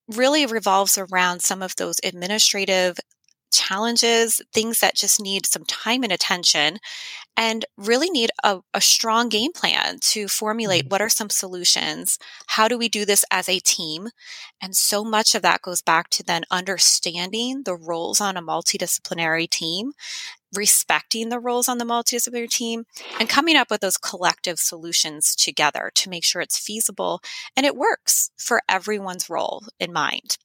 really 0.08 0.46
revolves 0.46 0.98
around 0.98 1.42
some 1.42 1.62
of 1.62 1.76
those 1.76 1.96
administrative 2.04 2.98
challenges, 3.56 4.42
things 4.54 4.80
that 4.80 4.96
just 4.96 5.22
need 5.22 5.46
some 5.46 5.66
time 5.66 6.04
and 6.04 6.12
attention, 6.12 6.80
and 7.38 7.66
really 7.78 8.10
need 8.10 8.32
a, 8.44 8.60
a 8.74 8.82
strong 8.82 9.30
game 9.30 9.52
plan 9.52 9.98
to 10.00 10.28
formulate 10.28 10.84
mm-hmm. 10.84 10.90
what 10.90 11.02
are 11.02 11.10
some 11.10 11.30
solutions? 11.30 12.18
How 12.48 12.68
do 12.68 12.78
we 12.78 12.90
do 12.90 13.06
this 13.06 13.26
as 13.32 13.50
a 13.50 13.60
team? 13.60 14.10
And 14.62 14.76
so 14.76 15.04
much 15.04 15.36
of 15.36 15.42
that 15.42 15.62
goes 15.62 15.82
back 15.82 16.10
to 16.12 16.24
then 16.24 16.44
understanding 16.50 17.64
the 17.64 17.76
roles 17.76 18.22
on 18.22 18.38
a 18.38 18.42
multidisciplinary 18.42 19.50
team, 19.50 19.92
respecting 20.56 21.30
the 21.30 21.40
roles 21.40 21.68
on 21.68 21.78
the 21.78 21.86
multidisciplinary 21.86 22.50
team, 22.50 22.86
and 23.20 23.28
coming 23.28 23.56
up 23.58 23.70
with 23.70 23.82
those 23.82 23.98
collective 23.98 24.60
solutions 24.60 25.36
together 25.36 25.92
to 25.96 26.10
make 26.10 26.24
sure 26.24 26.42
it's 26.42 26.58
feasible 26.58 27.22
and 27.56 27.66
it 27.66 27.76
works 27.76 28.32
for 28.38 28.62
everyone's 28.70 29.30
role 29.30 29.64
in 29.80 29.92
mind. 29.92 30.38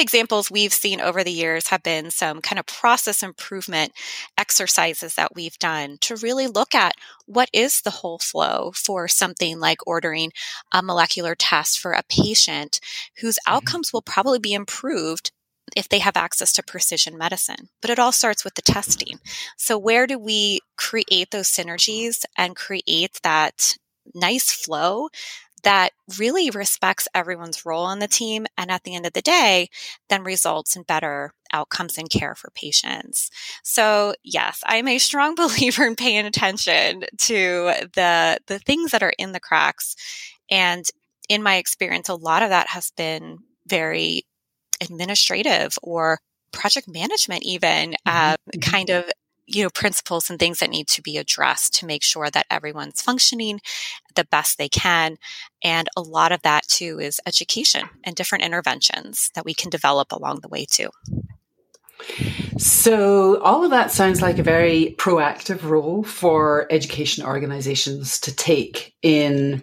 The 0.00 0.04
examples 0.04 0.50
we've 0.50 0.72
seen 0.72 0.98
over 0.98 1.22
the 1.22 1.30
years 1.30 1.68
have 1.68 1.82
been 1.82 2.10
some 2.10 2.40
kind 2.40 2.58
of 2.58 2.64
process 2.64 3.22
improvement 3.22 3.92
exercises 4.38 5.14
that 5.16 5.34
we've 5.34 5.58
done 5.58 5.98
to 6.00 6.16
really 6.16 6.46
look 6.46 6.74
at 6.74 6.94
what 7.26 7.50
is 7.52 7.82
the 7.82 7.90
whole 7.90 8.18
flow 8.18 8.72
for 8.74 9.08
something 9.08 9.60
like 9.60 9.86
ordering 9.86 10.32
a 10.72 10.82
molecular 10.82 11.34
test 11.34 11.78
for 11.78 11.92
a 11.92 12.02
patient 12.08 12.80
whose 13.18 13.36
mm-hmm. 13.40 13.56
outcomes 13.56 13.92
will 13.92 14.00
probably 14.00 14.38
be 14.38 14.54
improved 14.54 15.32
if 15.76 15.86
they 15.86 15.98
have 15.98 16.16
access 16.16 16.54
to 16.54 16.62
precision 16.62 17.18
medicine. 17.18 17.68
But 17.82 17.90
it 17.90 17.98
all 17.98 18.10
starts 18.10 18.42
with 18.42 18.54
the 18.54 18.62
testing. 18.62 19.18
So, 19.58 19.76
where 19.76 20.06
do 20.06 20.18
we 20.18 20.60
create 20.78 21.30
those 21.30 21.50
synergies 21.50 22.24
and 22.38 22.56
create 22.56 23.20
that 23.22 23.76
nice 24.14 24.50
flow 24.50 25.08
that 25.62 25.90
really 26.18 26.50
respects 26.50 27.08
everyone's 27.14 27.64
role 27.64 27.84
on 27.84 27.98
the 27.98 28.08
team 28.08 28.46
and 28.56 28.70
at 28.70 28.84
the 28.84 28.94
end 28.94 29.06
of 29.06 29.12
the 29.12 29.22
day 29.22 29.68
then 30.08 30.22
results 30.22 30.76
in 30.76 30.82
better 30.82 31.32
outcomes 31.52 31.98
and 31.98 32.08
care 32.08 32.34
for 32.34 32.50
patients. 32.54 33.30
So, 33.64 34.14
yes, 34.22 34.60
I'm 34.64 34.88
a 34.88 34.98
strong 34.98 35.34
believer 35.36 35.84
in 35.84 35.96
paying 35.96 36.26
attention 36.26 37.04
to 37.18 37.72
the 37.94 38.38
the 38.46 38.58
things 38.58 38.92
that 38.92 39.02
are 39.02 39.14
in 39.18 39.32
the 39.32 39.40
cracks 39.40 39.96
and 40.50 40.84
in 41.28 41.42
my 41.42 41.56
experience 41.56 42.08
a 42.08 42.14
lot 42.14 42.42
of 42.42 42.50
that 42.50 42.68
has 42.68 42.90
been 42.96 43.38
very 43.66 44.24
administrative 44.80 45.78
or 45.82 46.18
project 46.52 46.88
management 46.88 47.42
even 47.44 47.90
mm-hmm. 47.90 47.96
uh, 48.06 48.34
mm-hmm. 48.34 48.60
kind 48.60 48.90
of 48.90 49.04
you 49.54 49.62
know 49.62 49.70
principles 49.70 50.30
and 50.30 50.38
things 50.38 50.58
that 50.58 50.70
need 50.70 50.86
to 50.88 51.02
be 51.02 51.18
addressed 51.18 51.74
to 51.74 51.86
make 51.86 52.02
sure 52.02 52.30
that 52.30 52.46
everyone's 52.50 53.02
functioning 53.02 53.60
the 54.14 54.24
best 54.30 54.58
they 54.58 54.68
can 54.68 55.16
and 55.62 55.88
a 55.96 56.00
lot 56.00 56.32
of 56.32 56.42
that 56.42 56.66
too 56.68 56.98
is 57.00 57.20
education 57.26 57.88
and 58.04 58.16
different 58.16 58.44
interventions 58.44 59.30
that 59.34 59.44
we 59.44 59.54
can 59.54 59.70
develop 59.70 60.12
along 60.12 60.40
the 60.40 60.48
way 60.48 60.64
too 60.64 60.88
so 62.58 63.40
all 63.42 63.64
of 63.64 63.70
that 63.70 63.90
sounds 63.90 64.20
like 64.20 64.38
a 64.38 64.42
very 64.42 64.94
proactive 64.98 65.62
role 65.62 66.02
for 66.02 66.66
education 66.70 67.24
organizations 67.24 68.20
to 68.20 68.34
take 68.34 68.94
in 69.02 69.62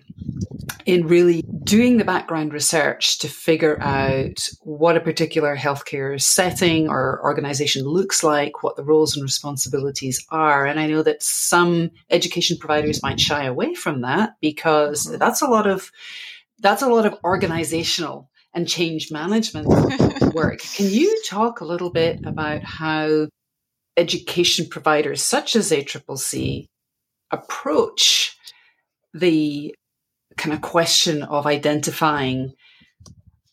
in 0.86 1.06
really 1.06 1.44
doing 1.63 1.98
the 1.98 2.06
background 2.06 2.53
research 2.53 3.20
to 3.20 3.27
figure 3.27 3.77
out 3.82 4.48
what 4.62 4.96
a 4.96 5.01
particular 5.01 5.56
healthcare 5.56 6.20
setting 6.20 6.88
or 6.88 7.22
organization 7.24 7.86
looks 7.86 8.24
like, 8.24 8.63
what 8.63 8.77
the 8.77 8.84
roles 8.84 9.15
and 9.15 9.24
responsibilities 9.24 10.25
are. 10.29 10.65
And 10.65 10.79
I 10.79 10.88
know 10.88 11.03
that 11.03 11.22
some 11.22 11.91
education 12.10 12.58
providers 12.58 13.03
might 13.03 13.20
shy 13.20 13.44
away 13.44 13.75
from 13.75 14.01
that 14.01 14.36
because 14.39 15.08
mm-hmm. 15.08 15.17
that's 15.17 15.41
a 15.41 15.48
lot 15.48 15.67
of 15.67 15.91
that's 16.60 16.82
a 16.82 16.88
lot 16.88 17.06
of 17.06 17.20
organizational 17.24 18.29
and 18.54 18.68
change 18.68 19.12
management 19.12 19.68
work. 20.34 20.60
Can 20.75 20.88
you 20.89 21.22
talk 21.27 21.62
a 21.62 21.66
little 21.66 21.92
bit 21.92 22.20
about 22.25 22.63
how 22.63 23.27
education 23.98 24.68
providers 24.70 25.24
such 25.24 25.56
as 25.56 25.72
ACCC 25.72 26.68
approach 27.32 28.38
the 29.13 29.75
kind 30.38 30.54
of 30.54 30.62
question 30.62 31.24
of 31.24 31.48
identifying 31.48 32.54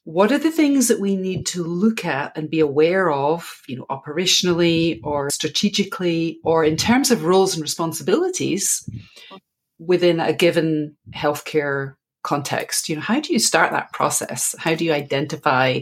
what 0.05 0.31
are 0.31 0.39
the 0.39 0.51
things 0.51 0.89
that 0.89 1.01
we 1.01 1.17
need 1.17 1.47
to 1.47 1.65
look 1.65 2.05
at 2.05 2.37
and 2.37 2.51
be 2.51 2.61
aware 2.61 3.11
of, 3.11 3.63
you 3.67 3.77
know, 3.77 3.87
operationally 3.89 5.01
or 5.03 5.31
strategically 5.31 6.39
or 6.45 6.63
in 6.63 6.77
terms 6.77 7.11
of 7.11 7.25
roles 7.25 7.55
and 7.55 7.63
responsibilities 7.63 8.87
mm-hmm. 8.91 9.37
within 9.79 10.21
a 10.21 10.35
given 10.35 10.95
healthcare 11.15 11.95
context? 12.25 12.89
You 12.89 12.97
know, 12.97 13.03
how 13.03 13.21
do 13.21 13.33
you 13.33 13.39
start 13.39 13.71
that 13.71 13.93
process? 13.93 14.55
How 14.59 14.75
do 14.75 14.85
you 14.85 14.93
identify 14.93 15.81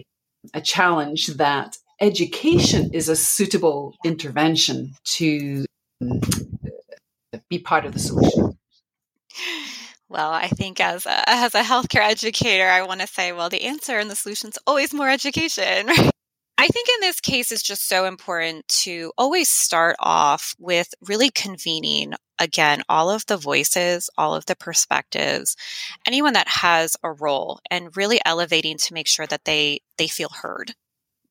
a 0.53 0.61
challenge 0.61 1.29
that 1.29 1.79
education 2.01 2.91
is 2.93 3.09
a 3.09 3.17
suitable 3.17 3.95
intervention 4.05 4.95
to 5.05 5.65
uh, 6.03 7.39
be 7.49 7.59
part 7.59 7.87
of 7.87 7.95
the 7.95 7.99
solution? 7.99 8.59
Well, 10.11 10.31
I 10.31 10.49
think 10.49 10.79
as 10.79 11.07
a, 11.07 11.27
as 11.27 11.55
a 11.55 11.63
healthcare 11.63 12.03
educator, 12.03 12.69
I 12.69 12.83
want 12.83 13.01
to 13.01 13.07
say, 13.07 13.33
well, 13.33 13.49
the 13.49 13.63
answer 13.63 13.99
and 13.99 14.11
the 14.11 14.17
solution 14.17 14.51
is 14.51 14.59
always 14.67 14.93
more 14.93 15.09
education. 15.09 15.89
I 16.59 16.69
think 16.69 16.89
in 16.89 17.01
this 17.01 17.21
case, 17.21 17.51
it's 17.51 17.63
just 17.63 17.89
so 17.89 18.05
important 18.05 18.67
to 18.69 19.13
always 19.19 19.49
start 19.49 19.97
off 19.99 20.55
with 20.59 20.95
really 21.01 21.31
convening 21.31 22.15
again 22.39 22.83
all 22.89 23.11
of 23.11 23.27
the 23.27 23.37
voices, 23.37 24.11
all 24.19 24.35
of 24.35 24.47
the 24.47 24.57
perspectives, 24.57 25.57
anyone 26.07 26.35
that 26.35 26.49
has 26.49 26.97
a 27.03 27.13
role, 27.13 27.61
and 27.71 27.97
really 27.97 28.21
elevating 28.25 28.77
to 28.79 28.95
make 28.95 29.09
sure 29.09 29.27
that 29.27 29.45
they 29.45 29.81
they 29.99 30.09
feel 30.09 30.29
heard. 30.29 30.75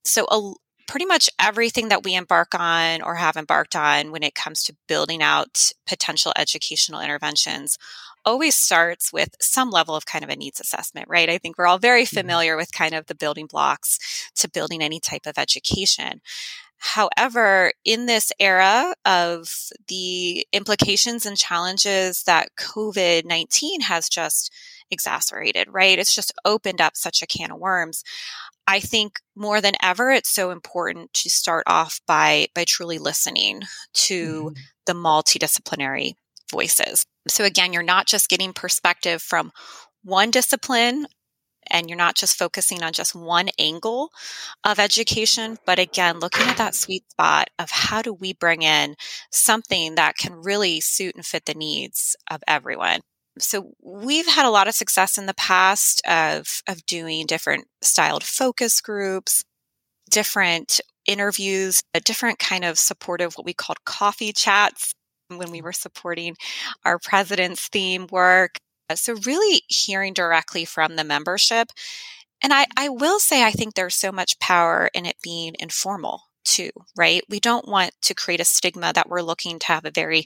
So, 0.05 0.25
a, 0.31 0.53
pretty 0.91 1.05
much 1.05 1.29
everything 1.39 1.87
that 1.87 2.03
we 2.03 2.15
embark 2.15 2.53
on 2.53 3.01
or 3.01 3.15
have 3.15 3.37
embarked 3.37 3.77
on 3.77 4.11
when 4.11 4.23
it 4.23 4.35
comes 4.35 4.61
to 4.61 4.75
building 4.89 5.23
out 5.23 5.71
potential 5.87 6.33
educational 6.35 6.99
interventions 6.99 7.77
always 8.25 8.55
starts 8.55 9.13
with 9.13 9.33
some 9.39 9.69
level 9.69 9.95
of 9.95 10.05
kind 10.05 10.21
of 10.21 10.29
a 10.29 10.35
needs 10.35 10.59
assessment, 10.59 11.07
right? 11.07 11.29
I 11.29 11.37
think 11.37 11.57
we're 11.57 11.65
all 11.65 11.77
very 11.77 12.03
mm-hmm. 12.03 12.17
familiar 12.17 12.57
with 12.57 12.73
kind 12.73 12.93
of 12.93 13.05
the 13.05 13.15
building 13.15 13.45
blocks 13.45 14.29
to 14.35 14.49
building 14.49 14.81
any 14.81 14.99
type 14.99 15.25
of 15.25 15.37
education. 15.37 16.19
However, 16.75 17.71
in 17.85 18.05
this 18.05 18.33
era 18.37 18.93
of 19.05 19.49
the 19.87 20.45
implications 20.51 21.25
and 21.25 21.37
challenges 21.37 22.23
that 22.23 22.49
COVID 22.59 23.23
19 23.23 23.79
has 23.79 24.09
just 24.09 24.53
exacerbated, 24.91 25.67
right? 25.71 25.97
It's 25.97 26.13
just 26.13 26.33
opened 26.45 26.81
up 26.81 26.95
such 26.95 27.21
a 27.21 27.27
can 27.27 27.51
of 27.51 27.59
worms. 27.59 28.03
I 28.67 28.79
think 28.79 29.19
more 29.35 29.59
than 29.61 29.73
ever, 29.81 30.11
it's 30.11 30.29
so 30.29 30.51
important 30.51 31.13
to 31.15 31.29
start 31.29 31.63
off 31.67 31.99
by 32.07 32.47
by 32.53 32.63
truly 32.65 32.99
listening 32.99 33.63
to 33.93 34.43
mm-hmm. 34.43 34.61
the 34.85 34.93
multidisciplinary 34.93 36.13
voices. 36.51 37.05
So 37.27 37.43
again, 37.43 37.73
you're 37.73 37.83
not 37.83 38.07
just 38.07 38.29
getting 38.29 38.53
perspective 38.53 39.21
from 39.21 39.51
one 40.03 40.31
discipline 40.31 41.07
and 41.69 41.89
you're 41.89 41.97
not 41.97 42.15
just 42.15 42.37
focusing 42.37 42.83
on 42.83 42.93
just 42.93 43.15
one 43.15 43.49
angle 43.59 44.11
of 44.63 44.79
education, 44.79 45.57
but 45.65 45.79
again, 45.79 46.19
looking 46.19 46.47
at 46.47 46.57
that 46.57 46.75
sweet 46.75 47.09
spot 47.11 47.49
of 47.59 47.69
how 47.71 48.01
do 48.01 48.13
we 48.13 48.33
bring 48.33 48.61
in 48.61 48.95
something 49.31 49.95
that 49.95 50.17
can 50.17 50.33
really 50.41 50.79
suit 50.79 51.15
and 51.15 51.25
fit 51.25 51.45
the 51.45 51.53
needs 51.53 52.15
of 52.29 52.43
everyone. 52.47 53.01
So 53.39 53.73
we've 53.81 54.27
had 54.27 54.45
a 54.45 54.49
lot 54.49 54.67
of 54.67 54.75
success 54.75 55.17
in 55.17 55.25
the 55.25 55.33
past 55.33 56.01
of, 56.07 56.61
of 56.67 56.85
doing 56.85 57.25
different 57.25 57.65
styled 57.81 58.23
focus 58.23 58.81
groups, 58.81 59.43
different 60.09 60.81
interviews, 61.05 61.81
a 61.93 62.01
different 62.01 62.39
kind 62.39 62.65
of 62.65 62.77
supportive, 62.77 63.33
what 63.35 63.45
we 63.45 63.53
called 63.53 63.83
coffee 63.85 64.33
chats 64.33 64.93
when 65.29 65.51
we 65.51 65.59
mm-hmm. 65.59 65.65
were 65.65 65.73
supporting 65.73 66.35
our 66.85 66.99
president's 66.99 67.67
theme 67.67 68.07
work. 68.11 68.57
Uh, 68.89 68.95
so, 68.95 69.15
really 69.25 69.61
hearing 69.67 70.13
directly 70.13 70.65
from 70.65 70.95
the 70.95 71.03
membership. 71.03 71.69
And 72.43 72.53
I, 72.53 72.65
I 72.75 72.89
will 72.89 73.19
say, 73.19 73.43
I 73.43 73.51
think 73.51 73.75
there's 73.75 73.95
so 73.95 74.11
much 74.11 74.39
power 74.39 74.89
in 74.93 75.05
it 75.05 75.15
being 75.21 75.55
informal 75.59 76.23
too, 76.43 76.69
right? 76.97 77.21
We 77.29 77.39
don't 77.39 77.67
want 77.67 77.91
to 78.03 78.13
create 78.13 78.39
a 78.39 78.45
stigma 78.45 78.93
that 78.93 79.09
we're 79.09 79.21
looking 79.21 79.59
to 79.59 79.67
have 79.67 79.85
a 79.85 79.91
very 79.91 80.25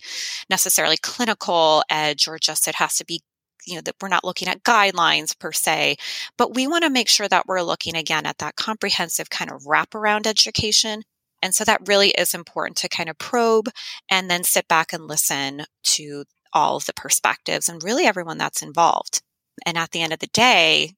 necessarily 0.49 0.97
clinical 0.97 1.83
edge 1.89 2.27
or 2.27 2.37
just 2.39 2.67
it 2.67 2.75
has 2.75 2.95
to 2.97 3.05
be 3.05 3.21
you 3.67 3.75
know 3.75 3.81
that 3.81 3.95
we're 3.99 4.09
not 4.09 4.23
looking 4.23 4.47
at 4.47 4.61
guidelines 4.61 5.37
per 5.39 5.51
se 5.51 5.95
but 6.37 6.53
we 6.53 6.67
want 6.67 6.83
to 6.83 6.89
make 6.89 7.09
sure 7.09 7.27
that 7.27 7.47
we're 7.47 7.63
looking 7.63 7.95
again 7.95 8.27
at 8.27 8.37
that 8.37 8.55
comprehensive 8.55 9.31
kind 9.31 9.51
of 9.51 9.63
wraparound 9.63 10.27
education 10.27 11.01
and 11.41 11.53
so 11.53 11.63
that 11.63 11.87
really 11.87 12.09
is 12.09 12.33
important 12.33 12.77
to 12.77 12.89
kind 12.89 13.09
of 13.09 13.17
probe 13.17 13.69
and 14.09 14.29
then 14.29 14.43
sit 14.43 14.67
back 14.67 14.93
and 14.93 15.07
listen 15.07 15.65
to 15.83 16.25
all 16.53 16.77
of 16.77 16.85
the 16.85 16.93
perspectives 16.93 17.69
and 17.69 17.83
really 17.83 18.05
everyone 18.05 18.39
that's 18.39 18.63
involved. 18.63 19.21
And 19.65 19.77
at 19.77 19.91
the 19.91 20.01
end 20.01 20.13
of 20.13 20.19
the 20.19 20.27
day, 20.27 20.95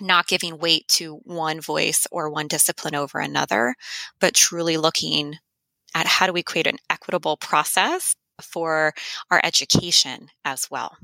not 0.00 0.26
giving 0.26 0.58
weight 0.58 0.86
to 0.88 1.16
one 1.24 1.60
voice 1.60 2.06
or 2.10 2.30
one 2.30 2.48
discipline 2.48 2.94
over 2.94 3.18
another, 3.18 3.74
but 4.20 4.34
truly 4.34 4.76
looking 4.76 5.36
at 5.94 6.06
how 6.06 6.26
do 6.26 6.32
we 6.32 6.42
create 6.42 6.66
an 6.66 6.78
equitable 6.88 7.36
process 7.36 8.14
for 8.40 8.94
our 9.30 9.40
education 9.44 10.28
as 10.44 10.70
well. 10.70 10.96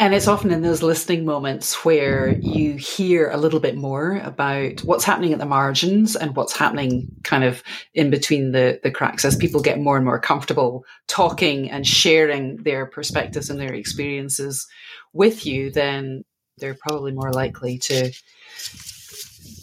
And 0.00 0.14
it's 0.14 0.28
often 0.28 0.52
in 0.52 0.62
those 0.62 0.82
listening 0.82 1.24
moments 1.24 1.84
where 1.84 2.38
you 2.38 2.74
hear 2.74 3.30
a 3.30 3.36
little 3.36 3.58
bit 3.58 3.76
more 3.76 4.18
about 4.18 4.84
what's 4.84 5.04
happening 5.04 5.32
at 5.32 5.40
the 5.40 5.44
margins 5.44 6.14
and 6.14 6.36
what's 6.36 6.56
happening 6.56 7.08
kind 7.24 7.42
of 7.42 7.64
in 7.94 8.08
between 8.08 8.52
the, 8.52 8.78
the 8.84 8.92
cracks 8.92 9.24
as 9.24 9.34
people 9.34 9.60
get 9.60 9.80
more 9.80 9.96
and 9.96 10.04
more 10.04 10.20
comfortable 10.20 10.84
talking 11.08 11.68
and 11.68 11.84
sharing 11.84 12.58
their 12.58 12.86
perspectives 12.86 13.50
and 13.50 13.58
their 13.58 13.74
experiences 13.74 14.68
with 15.12 15.44
you, 15.44 15.68
then 15.68 16.22
they're 16.58 16.74
probably 16.74 17.12
more 17.12 17.32
likely 17.32 17.78
to 17.78 18.12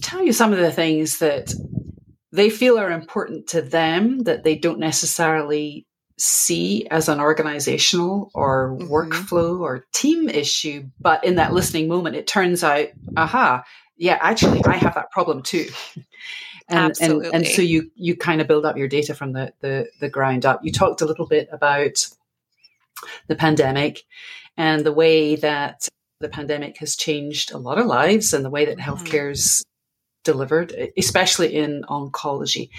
tell 0.02 0.24
you 0.24 0.34
some 0.34 0.54
of 0.54 0.60
the 0.60 0.72
things 0.72 1.20
that 1.20 1.54
they 2.32 2.50
feel 2.50 2.78
are 2.78 2.92
important 2.92 3.48
to 3.48 3.62
them 3.62 4.20
that 4.24 4.44
they 4.44 4.56
don't 4.56 4.80
necessarily 4.80 5.86
see 6.18 6.88
as 6.88 7.10
an 7.10 7.20
organizational 7.20 8.32
or 8.34 8.78
mm-hmm. 8.78 8.94
workflow 8.94 9.60
or 9.60 9.86
team 9.94 10.30
issue. 10.30 10.86
But 11.00 11.24
in 11.24 11.36
that 11.36 11.54
listening 11.54 11.88
moment, 11.88 12.16
it 12.16 12.28
turns 12.28 12.64
out, 12.64 12.88
aha, 13.18 13.64
yeah, 13.98 14.18
actually, 14.22 14.64
I 14.66 14.78
have 14.78 14.96
that 14.96 15.12
problem 15.12 15.44
too. 15.44 15.68
and, 16.68 16.80
Absolutely. 16.80 17.28
and 17.28 17.36
and 17.36 17.48
so 17.48 17.62
you 17.62 17.92
you 17.96 18.16
kind 18.16 18.42
of 18.42 18.48
build 18.48 18.66
up 18.66 18.78
your 18.78 18.88
data 18.88 19.14
from 19.14 19.34
the, 19.34 19.54
the 19.62 19.88
the 20.00 20.10
ground 20.10 20.46
up. 20.46 20.62
You 20.64 20.72
talked 20.72 21.02
a 21.02 21.06
little 21.06 21.28
bit 21.28 21.48
about 21.52 22.08
the 23.28 23.36
pandemic 23.36 24.04
and 24.58 24.86
the 24.86 24.94
way 24.94 25.36
that 25.36 25.88
the 26.26 26.30
pandemic 26.30 26.78
has 26.80 26.96
changed 26.96 27.52
a 27.52 27.60
lot 27.60 27.78
of 27.78 27.86
lives 27.86 28.34
and 28.34 28.44
the 28.44 28.50
way 28.50 28.66
that 28.66 28.78
mm-hmm. 28.78 28.90
healthcare's 28.90 29.64
delivered, 30.24 30.74
especially 30.98 31.54
in 31.54 31.84
oncology. 31.88 32.70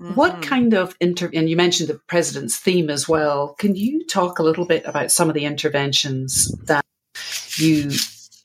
Mm-hmm. 0.00 0.14
What 0.14 0.40
kind 0.40 0.72
of 0.72 0.96
inter 0.98 1.30
and 1.34 1.50
you 1.50 1.56
mentioned 1.56 1.90
the 1.90 2.00
president's 2.08 2.56
theme 2.56 2.88
as 2.88 3.06
well. 3.06 3.54
Can 3.58 3.76
you 3.76 4.06
talk 4.06 4.38
a 4.38 4.42
little 4.42 4.64
bit 4.64 4.82
about 4.86 5.12
some 5.12 5.28
of 5.28 5.34
the 5.34 5.44
interventions 5.44 6.50
that 6.64 6.86
you 7.58 7.92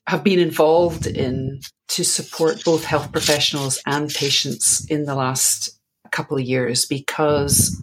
have 0.08 0.22
been 0.24 0.40
involved 0.40 1.08
in 1.08 1.62
to 1.88 2.04
support 2.04 2.64
both 2.66 2.84
health 2.84 3.12
professionals 3.14 3.82
and 3.86 4.10
patients 4.10 4.86
in 4.88 5.06
the 5.06 5.16
last 5.16 5.80
couple 6.12 6.38
of 6.38 6.44
years? 6.44 6.86
Because 6.86 7.74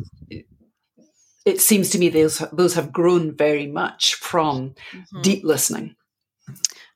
it 1.47 1.63
seems 1.63 1.89
to 1.91 1.99
me 1.99 2.11
those 2.11 2.43
those 2.53 2.75
have 2.75 2.93
grown 2.93 3.35
very 3.35 3.67
much 3.67 4.17
from 4.17 4.75
mm-hmm. 4.93 5.23
deep 5.23 5.45
listening. 5.45 5.97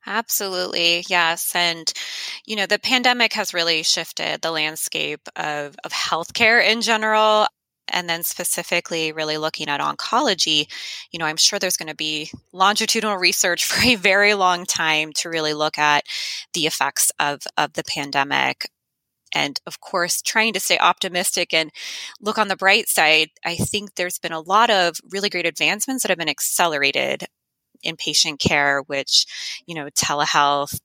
Absolutely. 0.06 1.04
Yes. 1.08 1.54
And, 1.54 1.92
you 2.44 2.56
know, 2.56 2.66
the 2.66 2.78
pandemic 2.78 3.32
has 3.34 3.54
really 3.54 3.82
shifted 3.82 4.42
the 4.42 4.50
landscape 4.50 5.20
of, 5.36 5.76
of 5.84 5.92
healthcare 5.92 6.64
in 6.64 6.80
general. 6.80 7.46
And 7.88 8.08
then 8.08 8.22
specifically, 8.22 9.12
really 9.12 9.38
looking 9.38 9.68
at 9.68 9.80
oncology, 9.80 10.66
you 11.12 11.18
know, 11.18 11.26
I'm 11.26 11.36
sure 11.36 11.58
there's 11.58 11.76
going 11.76 11.88
to 11.88 11.94
be 11.96 12.30
longitudinal 12.52 13.16
research 13.16 13.64
for 13.66 13.84
a 13.84 13.96
very 13.96 14.34
long 14.34 14.66
time 14.66 15.12
to 15.16 15.28
really 15.28 15.54
look 15.54 15.78
at 15.78 16.04
the 16.54 16.66
effects 16.66 17.12
of, 17.18 17.40
of 17.56 17.74
the 17.74 17.84
pandemic 17.84 18.68
and 19.34 19.60
of 19.66 19.80
course 19.80 20.20
trying 20.20 20.52
to 20.52 20.60
stay 20.60 20.78
optimistic 20.78 21.54
and 21.54 21.70
look 22.20 22.38
on 22.38 22.48
the 22.48 22.56
bright 22.56 22.88
side 22.88 23.30
i 23.44 23.56
think 23.56 23.94
there's 23.94 24.18
been 24.18 24.32
a 24.32 24.40
lot 24.40 24.68
of 24.68 24.96
really 25.10 25.30
great 25.30 25.46
advancements 25.46 26.02
that 26.02 26.10
have 26.10 26.18
been 26.18 26.28
accelerated 26.28 27.24
inpatient 27.84 28.38
care, 28.38 28.82
which, 28.86 29.26
you 29.66 29.74
know, 29.74 29.86
telehealth, 29.90 30.78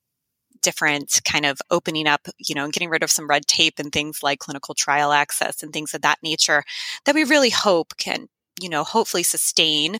different 0.61 1.19
kind 1.23 1.45
of 1.45 1.59
opening 1.69 2.07
up, 2.07 2.27
you 2.39 2.55
know, 2.55 2.63
and 2.63 2.73
getting 2.73 2.89
rid 2.89 3.03
of 3.03 3.11
some 3.11 3.29
red 3.29 3.45
tape 3.45 3.79
and 3.79 3.91
things 3.91 4.23
like 4.23 4.39
clinical 4.39 4.75
trial 4.75 5.11
access 5.11 5.63
and 5.63 5.71
things 5.71 5.93
of 5.93 6.01
that 6.01 6.19
nature 6.23 6.63
that 7.05 7.15
we 7.15 7.23
really 7.23 7.49
hope 7.49 7.95
can, 7.97 8.27
you 8.61 8.69
know, 8.69 8.83
hopefully 8.83 9.23
sustain 9.23 9.97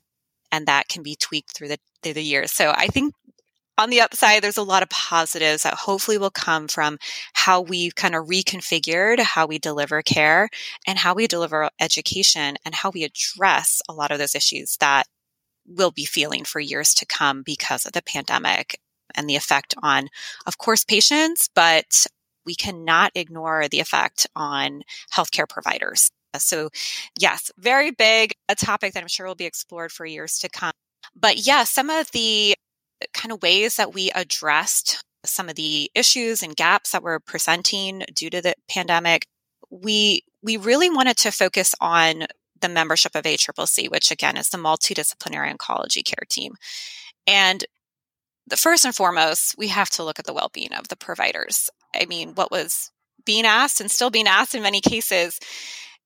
and 0.52 0.66
that 0.68 0.88
can 0.88 1.04
be 1.04 1.16
tweaked 1.16 1.56
through 1.56 1.68
the 1.68 1.78
through 2.02 2.14
the 2.14 2.24
years. 2.24 2.52
So 2.52 2.72
I 2.76 2.88
think 2.88 3.14
on 3.78 3.92
the 3.92 4.02
upside, 4.02 4.42
there's 4.42 4.58
a 4.58 4.64
lot 4.64 4.82
of 4.82 4.90
positives 4.90 5.64
that 5.64 5.76
hopefully 5.76 6.18
will 6.18 6.32
come 6.32 6.68
from 6.68 6.98
how 7.34 7.62
we've 7.62 7.94
kind 7.94 8.16
of 8.16 8.26
reconfigured 8.26 9.20
how 9.20 9.46
we 9.46 9.60
deliver 9.60 10.02
care 10.02 10.50
and 10.88 10.98
how 10.98 11.14
we 11.14 11.28
deliver 11.28 11.70
education 11.80 12.58
and 12.66 12.74
how 12.74 12.90
we 12.90 13.04
address 13.04 13.82
a 13.88 13.94
lot 13.94 14.12
of 14.12 14.18
those 14.18 14.34
issues 14.34 14.78
that 14.80 15.06
we'll 15.68 15.92
be 15.92 16.06
feeling 16.06 16.44
for 16.44 16.60
years 16.60 16.94
to 16.96 17.06
come 17.06 17.44
because 17.44 17.86
of 17.86 17.92
the 17.92 18.02
pandemic 18.02 18.80
and 19.16 19.30
the 19.30 19.36
effect 19.36 19.74
on, 19.82 20.10
of 20.46 20.58
course, 20.58 20.84
patients, 20.84 21.50
but 21.54 22.06
we 22.46 22.56
cannot 22.56 23.12
ignore 23.16 23.68
the 23.68 23.80
effect 23.80 24.28
on 24.36 24.84
healthcare 25.14 25.48
providers. 25.48 26.10
So, 26.38 26.70
yes, 27.20 27.52
very 27.58 27.92
big, 27.92 28.34
a 28.48 28.56
topic 28.56 28.94
that 28.94 29.02
I'm 29.02 29.08
sure 29.08 29.28
will 29.28 29.36
be 29.36 29.46
explored 29.46 29.92
for 29.92 30.06
years 30.06 30.40
to 30.40 30.50
come. 30.50 30.72
But 31.16 31.46
yeah, 31.46 31.64
some 31.64 31.90
of 31.90 32.12
the 32.12 32.56
kind 33.14 33.32
of 33.32 33.42
ways 33.42 33.76
that 33.76 33.94
we 33.94 34.12
addressed 34.12 35.04
some 35.26 35.50
of 35.50 35.56
the 35.56 35.92
issues 35.94 36.42
and 36.42 36.56
gaps 36.56 36.92
that 36.92 37.04
were 37.04 37.20
presenting 37.20 38.04
due 38.14 38.30
to 38.30 38.42
the 38.42 38.56
pandemic, 38.70 39.26
we 39.70 40.24
we 40.42 40.58
really 40.58 40.90
wanted 40.90 41.18
to 41.18 41.32
focus 41.32 41.74
on 41.82 42.28
the 42.62 42.70
membership 42.70 43.16
of 43.16 43.24
ACCC, 43.24 43.90
which 43.90 44.12
again 44.12 44.38
is 44.38 44.50
the 44.50 44.58
multidisciplinary 44.58 45.56
oncology 45.56 46.04
care 46.04 46.26
team. 46.30 46.54
And 47.26 47.66
the 48.48 48.58
first 48.58 48.86
and 48.86 48.96
foremost, 48.96 49.56
we 49.58 49.68
have 49.68 49.90
to 49.92 50.04
look 50.04 50.20
at 50.20 50.26
the 50.26 50.34
well-being 50.34 50.74
of 50.74 50.88
the 50.88 50.96
providers. 50.96 51.70
I 51.96 52.06
mean, 52.06 52.34
what 52.36 52.52
was 52.52 52.92
being 53.26 53.46
asked 53.46 53.82
and 53.82 53.92
still 53.92 54.10
being 54.10 54.28
asked 54.28 54.56
in 54.56 54.64
many 54.64 54.80
cases 54.80 55.40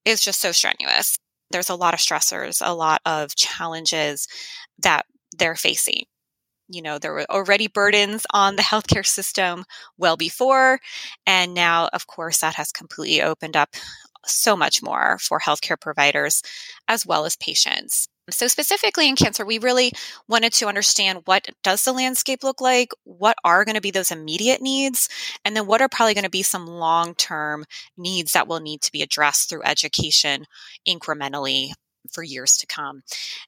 is 0.05 0.23
just 0.23 0.41
so 0.41 0.51
strenuous. 0.51 1.17
There's 1.51 1.69
a 1.69 1.75
lot 1.75 1.93
of 1.93 1.99
stressors, 1.99 2.61
a 2.65 2.73
lot 2.73 3.01
of 3.05 3.35
challenges 3.35 4.27
that 4.79 5.05
they're 5.37 5.55
facing 5.55 6.05
you 6.71 6.81
know, 6.81 6.97
there 6.97 7.13
were 7.13 7.25
already 7.29 7.67
burdens 7.67 8.25
on 8.33 8.55
the 8.55 8.61
healthcare 8.61 9.05
system 9.05 9.65
well 9.97 10.17
before. 10.17 10.79
And 11.27 11.53
now, 11.53 11.89
of 11.93 12.07
course, 12.07 12.39
that 12.39 12.55
has 12.55 12.71
completely 12.71 13.21
opened 13.21 13.57
up 13.57 13.75
so 14.25 14.55
much 14.55 14.83
more 14.83 15.17
for 15.19 15.39
healthcare 15.39 15.79
providers 15.79 16.41
as 16.87 17.05
well 17.05 17.25
as 17.25 17.35
patients. 17.35 18.07
So 18.29 18.47
specifically 18.47 19.09
in 19.09 19.15
cancer, 19.15 19.45
we 19.45 19.57
really 19.57 19.91
wanted 20.27 20.53
to 20.53 20.67
understand 20.67 21.23
what 21.25 21.49
does 21.63 21.83
the 21.83 21.91
landscape 21.91 22.43
look 22.43 22.61
like? 22.61 22.91
What 23.03 23.35
are 23.43 23.65
going 23.65 23.75
to 23.75 23.81
be 23.81 23.91
those 23.91 24.11
immediate 24.11 24.61
needs? 24.61 25.09
And 25.43 25.55
then 25.55 25.67
what 25.67 25.81
are 25.81 25.89
probably 25.89 26.13
going 26.13 26.23
to 26.23 26.29
be 26.29 26.43
some 26.43 26.67
long-term 26.67 27.65
needs 27.97 28.33
that 28.33 28.47
will 28.47 28.59
need 28.59 28.81
to 28.81 28.91
be 28.91 29.01
addressed 29.01 29.49
through 29.49 29.63
education 29.63 30.45
incrementally 30.87 31.71
for 32.11 32.23
years 32.23 32.57
to 32.57 32.67
come. 32.67 33.01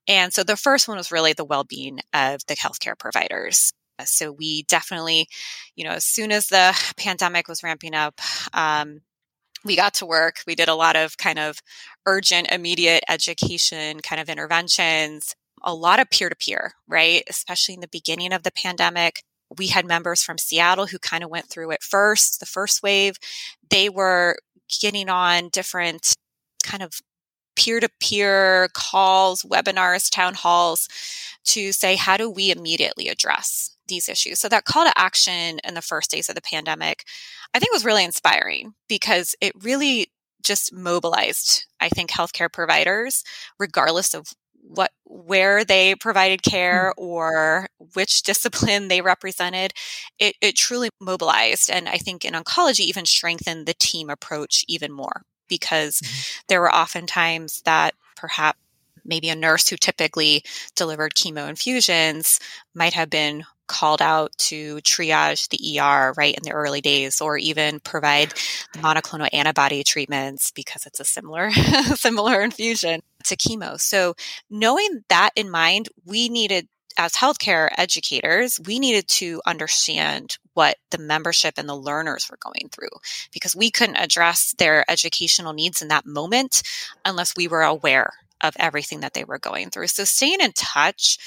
And 0.08 0.34
so 0.34 0.44
the 0.44 0.58
first 0.58 0.88
one 0.88 0.98
was 0.98 1.12
really 1.12 1.34
the 1.34 1.46
well 1.46 1.64
being 1.64 2.00
of 2.14 2.42
the 2.48 2.56
healthcare 2.56 2.98
providers. 2.98 3.72
So 4.06 4.32
we 4.32 4.64
definitely, 4.64 5.28
you 5.76 5.84
know, 5.84 5.92
as 5.92 6.06
soon 6.06 6.32
as 6.32 6.48
the 6.48 6.78
pandemic 6.98 7.48
was 7.48 7.64
ramping 7.64 7.94
up, 7.94 8.20
um, 8.54 9.02
we 9.66 9.76
got 9.76 9.94
to 9.96 10.06
work. 10.06 10.38
We 10.46 10.56
did 10.56 10.70
a 10.70 10.76
lot 10.76 10.96
of 10.96 11.18
kind 11.18 11.40
of 11.40 11.62
urgent, 12.06 12.52
immediate 12.52 13.04
education 13.10 14.00
kind 14.02 14.22
of 14.22 14.30
interventions, 14.30 15.36
a 15.64 15.74
lot 15.74 16.00
of 16.00 16.10
peer 16.10 16.30
to 16.30 16.36
peer, 16.36 16.74
right? 16.88 17.24
Especially 17.30 17.76
in 17.76 17.82
the 17.82 17.88
beginning 17.88 18.34
of 18.34 18.44
the 18.44 18.52
pandemic. 18.52 19.24
We 19.58 19.68
had 19.68 19.86
members 19.86 20.24
from 20.24 20.38
Seattle 20.38 20.88
who 20.88 21.00
kind 21.00 21.24
of 21.24 21.30
went 21.30 21.48
through 21.48 21.72
it 21.72 21.84
first, 21.84 22.40
the 22.40 22.46
first 22.46 22.84
wave. 22.84 23.16
They 23.70 23.90
were 23.90 24.38
getting 24.82 25.10
on 25.10 25.50
different 25.50 26.14
kind 26.64 26.84
of 26.84 27.00
peer 27.56 27.80
to 27.80 27.90
peer 28.00 28.68
calls, 28.74 29.44
webinars, 29.44 30.10
town 30.10 30.34
halls 30.34 30.88
to 31.46 31.72
say, 31.72 31.96
how 31.96 32.18
do 32.18 32.30
we 32.30 32.52
immediately 32.52 33.10
address 33.10 33.73
these 33.88 34.10
issues? 34.10 34.40
So, 34.40 34.50
that 34.50 34.66
call 34.66 34.86
to 34.86 34.98
action 34.98 35.60
in 35.64 35.74
the 35.74 35.82
first 35.82 36.12
days 36.12 36.30
of 36.30 36.36
the 36.36 36.42
pandemic, 36.42 37.04
I 37.54 37.60
think 37.60 37.74
was 37.74 37.86
really 37.86 38.04
inspiring 38.04 38.74
because 38.88 39.36
it 39.42 39.54
really 39.64 40.08
just 40.44 40.74
mobilized, 40.74 41.66
I 41.80 41.90
think, 41.90 42.12
healthcare 42.12 42.52
providers, 42.52 43.24
regardless 43.60 44.14
of 44.14 44.28
what 44.64 44.92
where 45.06 45.66
they 45.66 45.94
provided 45.96 46.42
care 46.42 46.94
mm. 46.98 47.04
or 47.04 47.68
which 47.94 48.24
discipline 48.24 48.88
they 48.88 49.02
represented 49.02 49.74
it, 50.20 50.36
it 50.42 50.56
truly 50.56 50.90
mobilized 51.02 51.70
and 51.70 51.90
i 51.90 51.98
think 51.98 52.24
in 52.24 52.34
oncology 52.34 52.80
even 52.82 53.06
strengthened 53.06 53.66
the 53.66 53.74
team 53.74 54.10
approach 54.10 54.64
even 54.68 54.92
more 54.92 55.24
because 55.50 56.00
mm-hmm. 56.00 56.42
there 56.48 56.62
were 56.62 56.74
often 56.74 57.06
times 57.06 57.62
that 57.66 57.94
perhaps 58.16 58.58
maybe 59.06 59.30
a 59.30 59.36
nurse 59.36 59.68
who 59.68 59.76
typically 59.76 60.44
delivered 60.76 61.14
chemo 61.14 61.50
infusions 61.50 62.40
might 62.74 62.94
have 62.94 63.10
been 63.10 63.44
called 63.68 64.02
out 64.02 64.32
to 64.38 64.78
triage 64.78 65.50
the 65.50 65.80
ER 65.80 66.14
right 66.18 66.36
in 66.36 66.44
the 66.44 66.52
early 66.52 66.82
days 66.82 67.22
or 67.22 67.38
even 67.38 67.80
provide 67.80 68.30
monoclonal 68.76 69.30
antibody 69.34 69.84
treatments 69.84 70.52
because 70.52 70.86
it's 70.86 71.00
a 71.00 71.06
similar 71.06 71.52
similar 71.96 72.42
infusion 72.42 73.02
to 73.26 73.36
chemo. 73.36 73.80
So 73.80 74.16
knowing 74.50 75.04
that 75.10 75.32
in 75.36 75.50
mind, 75.50 75.90
we 76.06 76.30
needed 76.30 76.68
as 76.98 77.14
healthcare 77.14 77.70
educators, 77.78 78.60
we 78.66 78.80
needed 78.80 79.08
to 79.08 79.42
understand 79.46 80.38
what 80.54 80.78
the 80.92 80.98
membership 80.98 81.56
and 81.58 81.68
the 81.68 81.76
learners 81.76 82.30
were 82.30 82.38
going 82.38 82.70
through 82.72 82.90
because 83.32 83.56
we 83.56 83.72
couldn't 83.72 83.96
address 83.96 84.54
their 84.58 84.90
educational 84.90 85.54
needs 85.54 85.82
in 85.82 85.88
that 85.88 86.06
moment 86.06 86.62
unless 87.06 87.36
we 87.36 87.48
were 87.48 87.64
aware 87.64 88.14
of 88.42 88.56
everything 88.60 89.00
that 89.00 89.14
they 89.14 89.24
were 89.24 89.40
going 89.40 89.70
through. 89.70 89.88
So 89.88 90.04
staying 90.04 90.42
in 90.42 90.52
touch 90.52 91.18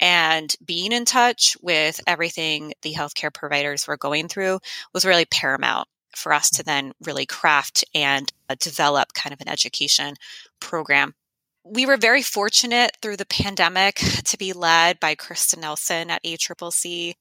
and 0.00 0.54
being 0.64 0.92
in 0.92 1.04
touch 1.04 1.56
with 1.62 2.00
everything 2.06 2.74
the 2.82 2.94
healthcare 2.94 3.32
providers 3.32 3.86
were 3.86 3.96
going 3.96 4.28
through 4.28 4.58
was 4.92 5.04
really 5.04 5.24
paramount 5.24 5.88
for 6.14 6.32
us 6.32 6.50
to 6.50 6.62
then 6.62 6.92
really 7.04 7.26
craft 7.26 7.84
and 7.94 8.32
uh, 8.48 8.56
develop 8.58 9.12
kind 9.12 9.32
of 9.32 9.40
an 9.40 9.48
education 9.48 10.14
program 10.60 11.14
we 11.68 11.84
were 11.84 11.96
very 11.96 12.22
fortunate 12.22 12.92
through 13.02 13.16
the 13.16 13.26
pandemic 13.26 13.96
to 14.24 14.38
be 14.38 14.52
led 14.52 15.00
by 15.00 15.14
Krista 15.14 15.58
Nelson 15.58 16.10
at 16.10 16.22
ACCC. 16.22 17.14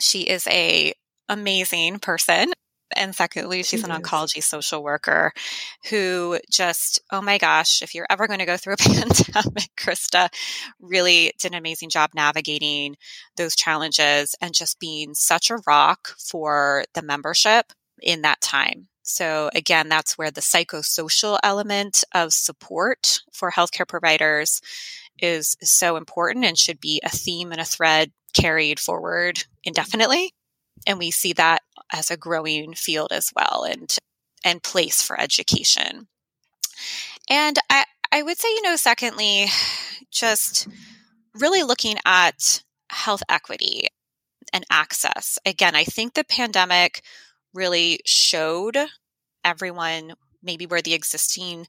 She 0.00 0.22
is 0.22 0.46
a 0.48 0.94
amazing 1.28 1.98
person. 1.98 2.52
And 2.96 3.14
secondly, 3.14 3.62
she's 3.62 3.84
an 3.84 3.90
oncology 3.90 4.42
social 4.42 4.82
worker 4.82 5.32
who 5.88 6.38
just, 6.50 7.00
oh 7.10 7.22
my 7.22 7.38
gosh, 7.38 7.82
if 7.82 7.94
you're 7.94 8.06
ever 8.10 8.26
going 8.26 8.40
to 8.40 8.46
go 8.46 8.56
through 8.56 8.74
a 8.74 8.76
pandemic, 8.78 9.70
Krista 9.76 10.28
really 10.80 11.32
did 11.38 11.52
an 11.52 11.58
amazing 11.58 11.90
job 11.90 12.10
navigating 12.14 12.96
those 13.36 13.56
challenges 13.56 14.34
and 14.40 14.54
just 14.54 14.80
being 14.80 15.14
such 15.14 15.50
a 15.50 15.58
rock 15.66 16.14
for 16.18 16.84
the 16.94 17.02
membership 17.02 17.72
in 18.02 18.22
that 18.22 18.40
time. 18.40 18.88
So 19.02 19.50
again, 19.54 19.88
that's 19.88 20.16
where 20.16 20.30
the 20.30 20.40
psychosocial 20.40 21.38
element 21.42 22.04
of 22.14 22.32
support 22.32 23.20
for 23.32 23.50
healthcare 23.50 23.88
providers 23.88 24.60
is 25.18 25.56
so 25.62 25.96
important 25.96 26.44
and 26.44 26.56
should 26.56 26.80
be 26.80 27.00
a 27.04 27.08
theme 27.08 27.52
and 27.52 27.60
a 27.60 27.64
thread 27.64 28.12
carried 28.32 28.78
forward 28.78 29.44
indefinitely. 29.64 30.32
And 30.86 30.98
we 30.98 31.10
see 31.10 31.32
that 31.34 31.59
as 31.92 32.10
a 32.10 32.16
growing 32.16 32.74
field 32.74 33.12
as 33.12 33.30
well 33.34 33.64
and 33.64 33.96
and 34.44 34.62
place 34.62 35.02
for 35.02 35.20
education. 35.20 36.08
And 37.28 37.58
I, 37.68 37.84
I 38.10 38.22
would 38.22 38.38
say, 38.38 38.48
you 38.48 38.62
know, 38.62 38.76
secondly, 38.76 39.46
just 40.10 40.66
really 41.34 41.62
looking 41.62 41.96
at 42.06 42.62
health 42.90 43.22
equity 43.28 43.88
and 44.52 44.64
access. 44.70 45.38
Again, 45.46 45.76
I 45.76 45.84
think 45.84 46.14
the 46.14 46.24
pandemic 46.24 47.02
really 47.54 48.00
showed 48.04 48.76
everyone 49.44 50.14
maybe 50.42 50.66
where 50.66 50.82
the 50.82 50.94
existing 50.94 51.66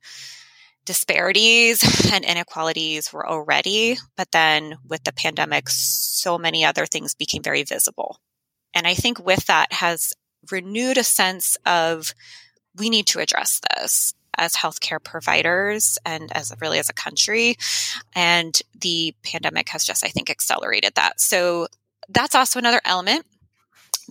disparities 0.85 2.11
and 2.13 2.25
inequalities 2.25 3.13
were 3.13 3.27
already, 3.27 3.97
but 4.17 4.31
then 4.31 4.77
with 4.87 5.03
the 5.03 5.13
pandemic, 5.13 5.69
so 5.69 6.37
many 6.37 6.65
other 6.65 6.85
things 6.85 7.13
became 7.13 7.43
very 7.43 7.63
visible. 7.63 8.19
And 8.73 8.87
I 8.87 8.93
think 8.93 9.23
with 9.23 9.45
that 9.47 9.73
has 9.73 10.13
renewed 10.51 10.97
a 10.97 11.03
sense 11.03 11.57
of 11.65 12.13
we 12.77 12.89
need 12.89 13.07
to 13.07 13.19
address 13.19 13.61
this 13.75 14.13
as 14.37 14.55
healthcare 14.55 15.03
providers 15.03 15.97
and 16.05 16.31
as 16.31 16.53
really 16.61 16.79
as 16.79 16.89
a 16.89 16.93
country. 16.93 17.57
And 18.15 18.59
the 18.79 19.13
pandemic 19.23 19.69
has 19.69 19.83
just, 19.83 20.05
I 20.05 20.09
think, 20.09 20.29
accelerated 20.29 20.93
that. 20.95 21.19
So 21.19 21.67
that's 22.09 22.35
also 22.35 22.59
another 22.59 22.81
element 22.85 23.25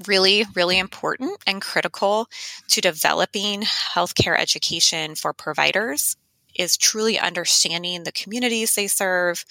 really, 0.07 0.47
really 0.55 0.79
important 0.79 1.43
and 1.47 1.61
critical 1.61 2.27
to 2.69 2.81
developing 2.81 3.63
healthcare 3.63 4.39
education 4.39 5.15
for 5.15 5.33
providers 5.33 6.17
is 6.55 6.77
truly 6.77 7.19
understanding 7.19 8.05
the 8.05 8.13
communities 8.13 8.75
they 8.75 8.87
serve, 8.87 9.45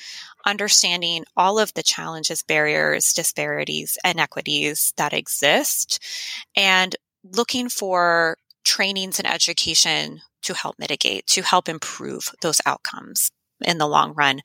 understanding 0.45 1.25
all 1.35 1.59
of 1.59 1.73
the 1.73 1.83
challenges, 1.83 2.43
barriers, 2.43 3.13
disparities, 3.13 3.97
inequities 4.03 4.93
that 4.97 5.13
exist, 5.13 5.99
and 6.55 6.95
looking 7.23 7.69
for 7.69 8.37
trainings 8.63 9.19
and 9.19 9.27
education 9.27 10.21
to 10.41 10.53
help 10.53 10.77
mitigate, 10.79 11.27
to 11.27 11.41
help 11.41 11.67
improve 11.67 12.29
those 12.41 12.61
outcomes 12.65 13.31
in 13.61 13.77
the 13.77 13.87
long 13.87 14.13
run. 14.13 14.41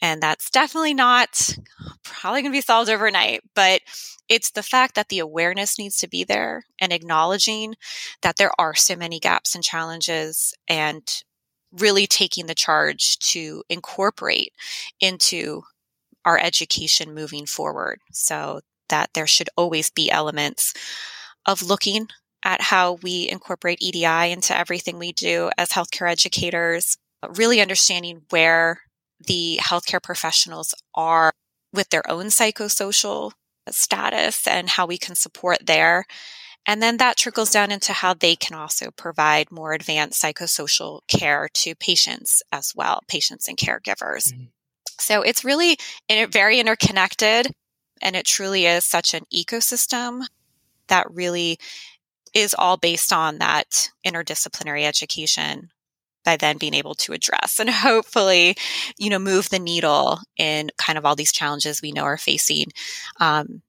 And 0.00 0.22
that's 0.22 0.50
definitely 0.50 0.94
not 0.94 1.56
probably 2.04 2.42
going 2.42 2.52
to 2.52 2.56
be 2.56 2.60
solved 2.60 2.90
overnight, 2.90 3.40
but 3.54 3.80
it's 4.28 4.50
the 4.50 4.62
fact 4.62 4.94
that 4.94 5.08
the 5.08 5.18
awareness 5.18 5.78
needs 5.78 5.98
to 5.98 6.08
be 6.08 6.24
there 6.24 6.64
and 6.78 6.92
acknowledging 6.92 7.74
that 8.22 8.36
there 8.36 8.52
are 8.58 8.74
so 8.74 8.96
many 8.96 9.18
gaps 9.18 9.54
and 9.54 9.64
challenges 9.64 10.54
and 10.68 11.22
really 11.78 12.06
taking 12.06 12.46
the 12.46 12.54
charge 12.54 13.18
to 13.18 13.62
incorporate 13.68 14.52
into 15.00 15.62
our 16.24 16.38
education 16.38 17.14
moving 17.14 17.46
forward 17.46 18.00
so 18.12 18.60
that 18.88 19.10
there 19.14 19.26
should 19.26 19.48
always 19.56 19.90
be 19.90 20.10
elements 20.10 20.72
of 21.46 21.62
looking 21.62 22.08
at 22.44 22.60
how 22.60 22.94
we 23.02 23.28
incorporate 23.28 23.78
EDI 23.80 24.32
into 24.32 24.56
everything 24.56 24.98
we 24.98 25.12
do 25.12 25.50
as 25.56 25.70
healthcare 25.70 26.10
educators, 26.10 26.96
really 27.36 27.60
understanding 27.60 28.22
where 28.30 28.82
the 29.26 29.58
healthcare 29.62 30.02
professionals 30.02 30.74
are 30.94 31.32
with 31.72 31.88
their 31.90 32.08
own 32.10 32.26
psychosocial 32.26 33.32
status 33.70 34.46
and 34.46 34.68
how 34.68 34.86
we 34.86 34.98
can 34.98 35.14
support 35.14 35.58
there. 35.66 36.04
And 36.66 36.82
then 36.82 36.96
that 36.96 37.16
trickles 37.16 37.50
down 37.50 37.70
into 37.70 37.92
how 37.92 38.14
they 38.14 38.36
can 38.36 38.56
also 38.56 38.90
provide 38.90 39.50
more 39.50 39.72
advanced 39.72 40.22
psychosocial 40.22 41.00
care 41.08 41.48
to 41.54 41.74
patients 41.74 42.42
as 42.50 42.72
well, 42.74 43.00
patients 43.06 43.48
and 43.48 43.58
caregivers. 43.58 44.32
Mm-hmm. 44.32 44.44
So 44.98 45.22
it's 45.22 45.44
really 45.44 45.76
very 46.30 46.60
interconnected 46.60 47.52
and 48.00 48.16
it 48.16 48.26
truly 48.26 48.66
is 48.66 48.84
such 48.84 49.14
an 49.14 49.24
ecosystem 49.34 50.22
that 50.88 51.06
really 51.10 51.58
is 52.32 52.54
all 52.58 52.76
based 52.76 53.12
on 53.12 53.38
that 53.38 53.90
interdisciplinary 54.06 54.84
education 54.84 55.70
by 56.24 56.36
then 56.36 56.56
being 56.58 56.74
able 56.74 56.94
to 56.94 57.12
address 57.12 57.58
and 57.60 57.70
hopefully, 57.70 58.56
you 58.98 59.10
know, 59.10 59.18
move 59.18 59.50
the 59.50 59.58
needle 59.58 60.20
in 60.36 60.70
kind 60.78 60.98
of 60.98 61.04
all 61.04 61.16
these 61.16 61.32
challenges 61.32 61.82
we 61.82 61.92
know 61.92 62.04
are 62.04 62.18
facing, 62.18 62.66
um, 63.20 63.62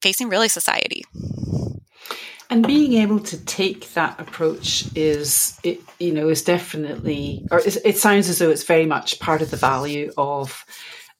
facing 0.00 0.28
really 0.28 0.48
society. 0.48 1.04
And 2.50 2.66
being 2.66 2.94
able 2.94 3.20
to 3.20 3.44
take 3.44 3.92
that 3.92 4.18
approach 4.18 4.86
is, 4.96 5.58
it, 5.62 5.80
you 5.98 6.12
know, 6.12 6.28
is 6.28 6.42
definitely, 6.42 7.46
or 7.50 7.60
it 7.60 7.98
sounds 7.98 8.28
as 8.30 8.38
though 8.38 8.48
it's 8.48 8.64
very 8.64 8.86
much 8.86 9.20
part 9.20 9.42
of 9.42 9.50
the 9.50 9.58
value 9.58 10.10
of 10.16 10.64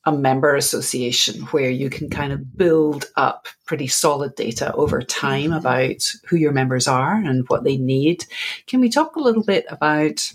a 0.06 0.12
member 0.12 0.56
association 0.56 1.42
where 1.46 1.68
you 1.68 1.90
can 1.90 2.08
kind 2.08 2.32
of 2.32 2.56
build 2.56 3.10
up 3.16 3.46
pretty 3.66 3.86
solid 3.86 4.34
data 4.36 4.72
over 4.72 5.02
time 5.02 5.50
mm-hmm. 5.50 5.52
about 5.54 6.10
who 6.26 6.36
your 6.36 6.52
members 6.52 6.88
are 6.88 7.16
and 7.16 7.46
what 7.48 7.62
they 7.62 7.76
need. 7.76 8.24
Can 8.66 8.80
we 8.80 8.88
talk 8.88 9.16
a 9.16 9.20
little 9.20 9.42
bit 9.42 9.66
about 9.68 10.32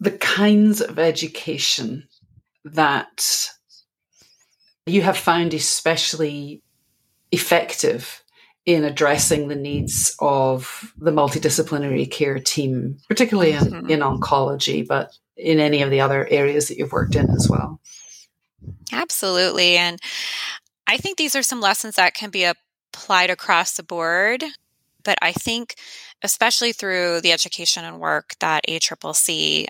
the 0.00 0.10
kinds 0.10 0.80
of 0.80 0.98
education 0.98 2.08
that 2.64 3.48
you 4.86 5.02
have 5.02 5.16
found 5.16 5.54
especially 5.54 6.62
effective 7.30 8.21
in 8.64 8.84
addressing 8.84 9.48
the 9.48 9.56
needs 9.56 10.14
of 10.20 10.92
the 10.96 11.10
multidisciplinary 11.10 12.08
care 12.10 12.38
team, 12.38 12.98
particularly 13.08 13.52
in, 13.52 13.64
mm-hmm. 13.64 13.90
in 13.90 14.00
oncology, 14.00 14.86
but 14.86 15.16
in 15.36 15.58
any 15.58 15.82
of 15.82 15.90
the 15.90 16.00
other 16.00 16.26
areas 16.30 16.68
that 16.68 16.78
you've 16.78 16.92
worked 16.92 17.16
in 17.16 17.28
as 17.30 17.48
well. 17.48 17.80
Absolutely. 18.92 19.76
And 19.76 19.98
I 20.86 20.96
think 20.96 21.18
these 21.18 21.34
are 21.34 21.42
some 21.42 21.60
lessons 21.60 21.96
that 21.96 22.14
can 22.14 22.30
be 22.30 22.44
applied 22.44 23.30
across 23.30 23.76
the 23.76 23.82
board. 23.82 24.44
But 25.04 25.18
I 25.20 25.32
think, 25.32 25.74
especially 26.22 26.72
through 26.72 27.22
the 27.22 27.32
education 27.32 27.84
and 27.84 27.98
work 27.98 28.34
that 28.38 28.64
ACCC 28.68 29.66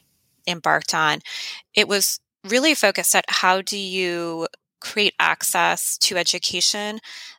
embarked 0.46 0.94
on, 0.94 1.20
it 1.74 1.88
was 1.88 2.20
really 2.46 2.74
focused 2.74 3.14
at 3.14 3.24
how 3.28 3.62
do 3.62 3.78
you 3.78 4.48
create 4.81 5.14
access 5.18 5.96
to 5.96 6.16
education 6.16 6.98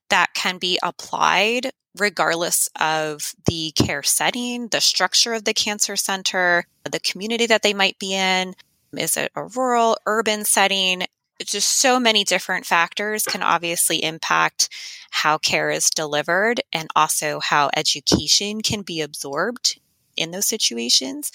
that 0.09 0.33
can 0.33 0.57
be 0.57 0.79
applied 0.83 1.71
regardless 1.97 2.69
of 2.79 3.33
the 3.45 3.71
care 3.71 4.03
setting, 4.03 4.67
the 4.69 4.81
structure 4.81 5.33
of 5.33 5.45
the 5.45 5.53
cancer 5.53 5.95
center, 5.95 6.65
the 6.89 6.99
community 6.99 7.45
that 7.45 7.61
they 7.61 7.73
might 7.73 7.99
be 7.99 8.13
in. 8.13 8.55
Is 8.93 9.17
it 9.17 9.31
a 9.35 9.45
rural, 9.45 9.97
urban 10.05 10.45
setting? 10.45 11.03
Just 11.43 11.79
so 11.79 11.99
many 11.99 12.23
different 12.23 12.65
factors 12.65 13.23
can 13.23 13.43
obviously 13.43 14.03
impact 14.03 14.69
how 15.11 15.37
care 15.37 15.69
is 15.69 15.89
delivered 15.89 16.61
and 16.71 16.89
also 16.95 17.39
how 17.39 17.69
education 17.75 18.61
can 18.61 18.81
be 18.81 19.01
absorbed 19.01 19.79
in 20.15 20.31
those 20.31 20.47
situations. 20.47 21.31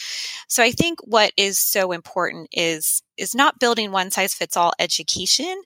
So 0.46 0.62
I 0.62 0.70
think 0.70 1.00
what 1.02 1.32
is 1.36 1.58
so 1.58 1.92
important 1.92 2.48
is 2.52 3.02
is 3.16 3.34
not 3.34 3.58
building 3.58 3.90
one 3.90 4.10
size 4.10 4.34
fits 4.34 4.56
all 4.56 4.72
education, 4.78 5.62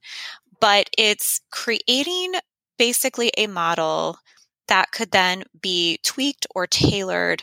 but 0.60 0.88
it's 0.96 1.40
creating 1.50 2.34
basically 2.78 3.30
a 3.36 3.46
model 3.46 4.18
that 4.68 4.92
could 4.92 5.10
then 5.10 5.44
be 5.60 5.98
tweaked 6.02 6.46
or 6.54 6.66
tailored 6.66 7.42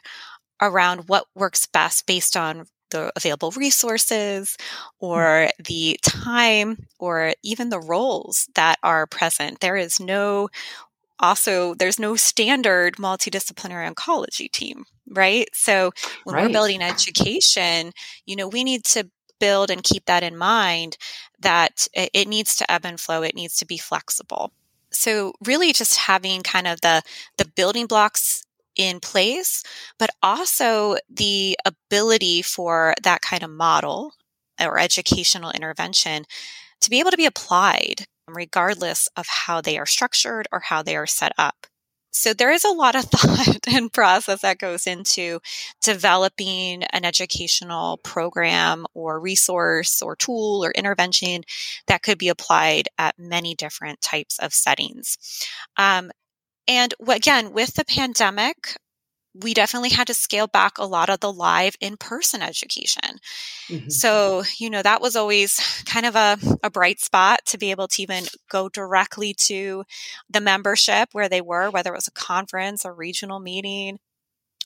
around 0.61 1.07
what 1.07 1.25
works 1.35 1.65
best 1.65 2.05
based 2.05 2.35
on 2.35 2.65
the 2.91 3.11
available 3.15 3.51
resources 3.51 4.57
hmm. 4.99 5.05
or 5.05 5.49
the 5.63 5.99
time 6.01 6.77
or 6.97 7.33
even 7.43 7.69
the 7.69 7.79
roles 7.79 8.49
that 8.55 8.77
are 8.83 9.07
present. 9.07 9.59
There 9.59 9.77
is 9.77 9.99
no 9.99 10.49
also 11.19 11.75
there's 11.75 11.99
no 11.99 12.15
standard 12.15 12.95
multidisciplinary 12.95 13.93
oncology 13.93 14.49
team, 14.51 14.85
right? 15.09 15.47
So 15.53 15.91
when 16.23 16.35
right. 16.35 16.45
we're 16.45 16.53
building 16.53 16.81
education, 16.81 17.91
you 18.25 18.35
know, 18.35 18.47
we 18.47 18.63
need 18.63 18.85
to 18.85 19.09
build 19.39 19.69
and 19.69 19.83
keep 19.83 20.05
that 20.05 20.23
in 20.23 20.37
mind 20.37 20.97
that 21.39 21.87
it 21.93 22.27
needs 22.27 22.55
to 22.57 22.71
ebb 22.71 22.85
and 22.85 22.99
flow, 22.99 23.21
it 23.21 23.35
needs 23.35 23.57
to 23.57 23.65
be 23.65 23.77
flexible 23.77 24.51
so 24.91 25.33
really 25.45 25.73
just 25.73 25.97
having 25.97 26.41
kind 26.41 26.67
of 26.67 26.81
the 26.81 27.01
the 27.37 27.45
building 27.55 27.85
blocks 27.85 28.43
in 28.75 28.99
place 28.99 29.63
but 29.97 30.09
also 30.23 30.97
the 31.09 31.57
ability 31.65 32.41
for 32.41 32.93
that 33.03 33.21
kind 33.21 33.43
of 33.43 33.49
model 33.49 34.13
or 34.59 34.79
educational 34.79 35.51
intervention 35.51 36.23
to 36.81 36.89
be 36.89 36.99
able 36.99 37.11
to 37.11 37.17
be 37.17 37.25
applied 37.25 38.05
regardless 38.27 39.07
of 39.17 39.27
how 39.27 39.59
they 39.61 39.77
are 39.77 39.85
structured 39.85 40.47
or 40.51 40.59
how 40.59 40.81
they 40.83 40.95
are 40.95 41.07
set 41.07 41.33
up 41.37 41.67
so 42.11 42.33
there 42.33 42.51
is 42.51 42.63
a 42.63 42.71
lot 42.71 42.95
of 42.95 43.03
thought 43.11 43.67
and 43.67 43.91
process 43.91 44.41
that 44.41 44.57
goes 44.57 44.87
into 44.87 45.39
developing 45.81 46.83
an 46.83 47.05
educational 47.05 47.97
program 47.97 48.85
or 48.93 49.19
resource 49.19 50.01
or 50.01 50.15
tool 50.15 50.63
or 50.63 50.71
intervention 50.71 51.43
that 51.87 52.03
could 52.03 52.17
be 52.17 52.29
applied 52.29 52.87
at 52.97 53.17
many 53.17 53.55
different 53.55 54.01
types 54.01 54.39
of 54.39 54.53
settings. 54.53 55.17
Um, 55.77 56.11
and 56.67 56.93
again, 57.07 57.51
with 57.51 57.73
the 57.73 57.85
pandemic, 57.85 58.77
we 59.33 59.53
definitely 59.53 59.89
had 59.89 60.07
to 60.07 60.13
scale 60.13 60.47
back 60.47 60.77
a 60.77 60.85
lot 60.85 61.09
of 61.09 61.19
the 61.19 61.31
live 61.31 61.75
in 61.79 61.97
person 61.97 62.41
education. 62.41 63.19
Mm-hmm. 63.67 63.89
So, 63.89 64.43
you 64.57 64.69
know, 64.69 64.81
that 64.81 65.01
was 65.01 65.15
always 65.15 65.83
kind 65.85 66.05
of 66.05 66.15
a, 66.15 66.37
a 66.63 66.69
bright 66.69 66.99
spot 66.99 67.41
to 67.47 67.57
be 67.57 67.71
able 67.71 67.87
to 67.89 68.01
even 68.01 68.25
go 68.49 68.69
directly 68.69 69.33
to 69.45 69.83
the 70.29 70.41
membership 70.41 71.09
where 71.11 71.29
they 71.29 71.41
were, 71.41 71.69
whether 71.69 71.91
it 71.91 71.97
was 71.97 72.07
a 72.07 72.11
conference, 72.11 72.85
a 72.85 72.91
regional 72.91 73.39
meeting, 73.39 73.99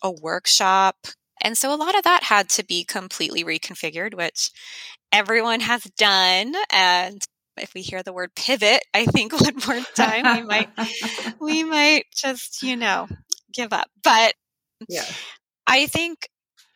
a 0.02 0.12
workshop. 0.12 0.95
And 1.41 1.58
so 1.58 1.73
a 1.73 1.76
lot 1.76 1.97
of 1.97 2.04
that 2.04 2.23
had 2.23 2.49
to 2.52 2.63
be 2.63 2.86
completely 2.86 3.43
reconfigured, 3.43 4.15
which 4.15 4.52
everyone 5.12 5.60
has 5.60 5.84
done. 5.97 6.54
And 6.71 7.26
if 7.58 7.73
we 7.73 7.82
hear 7.82 8.02
the 8.02 8.13
word 8.13 8.34
pivot, 8.36 8.84
I 8.93 9.06
think 9.06 9.34
one 9.34 9.56
more 9.67 9.86
time 9.93 10.38
we 10.38 10.43
might 10.43 10.69
we 11.39 11.63
might 11.63 12.06
just, 12.15 12.63
you 12.63 12.78
know, 12.78 13.08
give 13.54 13.73
up. 13.73 13.89
But 14.04 14.36
yeah. 14.89 15.06
I 15.67 15.88
think 15.88 16.28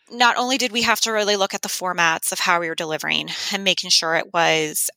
not 0.10 0.38
only 0.38 0.58
did 0.58 0.72
we 0.72 0.84
have 0.84 1.02
to 1.02 1.12
really 1.12 1.36
look 1.36 1.54
at 1.54 1.62
the 1.62 1.68
formats 1.70 2.32
of 2.32 2.40
how 2.40 2.60
we 2.60 2.70
were 2.70 2.76
delivering 2.76 3.30
and 3.52 3.64
making 3.64 3.90
sure 3.90 4.16
it 4.16 4.34
was 4.34 4.90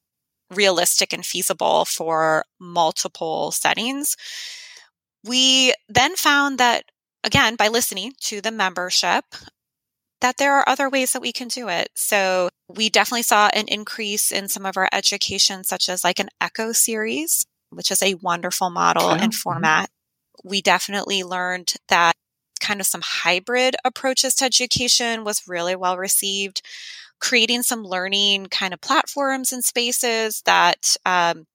realistic 0.50 1.12
and 1.12 1.24
feasible 1.24 1.84
for 1.84 2.44
multiple 2.60 3.50
settings, 3.50 4.16
we 5.24 5.74
then 5.88 6.16
found 6.16 6.58
that, 6.58 6.84
again, 7.24 7.56
by 7.56 7.68
listening 7.68 8.12
to 8.20 8.40
the 8.40 8.50
membership, 8.50 9.24
that 10.20 10.36
there 10.36 10.54
are 10.54 10.68
other 10.68 10.88
ways 10.88 11.12
that 11.12 11.22
we 11.22 11.32
can 11.32 11.48
do 11.48 11.68
it. 11.68 11.88
So 11.94 12.50
we 12.68 12.90
definitely 12.90 13.22
saw 13.22 13.48
an 13.52 13.66
increase 13.68 14.30
in 14.30 14.48
some 14.48 14.66
of 14.66 14.76
our 14.76 14.88
education, 14.92 15.64
such 15.64 15.88
as 15.88 16.04
like 16.04 16.18
an 16.18 16.28
echo 16.40 16.72
series, 16.72 17.46
which 17.70 17.90
is 17.90 18.02
a 18.02 18.14
wonderful 18.14 18.70
model 18.70 19.10
and 19.10 19.32
mm-hmm. 19.32 19.38
format. 19.38 19.90
We 20.44 20.62
definitely 20.62 21.22
learned 21.22 21.74
that 21.88 22.14
kind 22.60 22.80
of 22.80 22.86
some 22.86 23.02
hybrid 23.04 23.76
approaches 23.84 24.34
to 24.36 24.44
education 24.44 25.24
was 25.24 25.48
really 25.48 25.76
well 25.76 25.96
received. 25.96 26.62
Creating 27.20 27.62
some 27.62 27.84
learning 27.84 28.46
kind 28.46 28.72
of 28.72 28.80
platforms 28.80 29.52
and 29.52 29.62
spaces 29.64 30.42
that 30.46 30.96
um, 31.04 31.46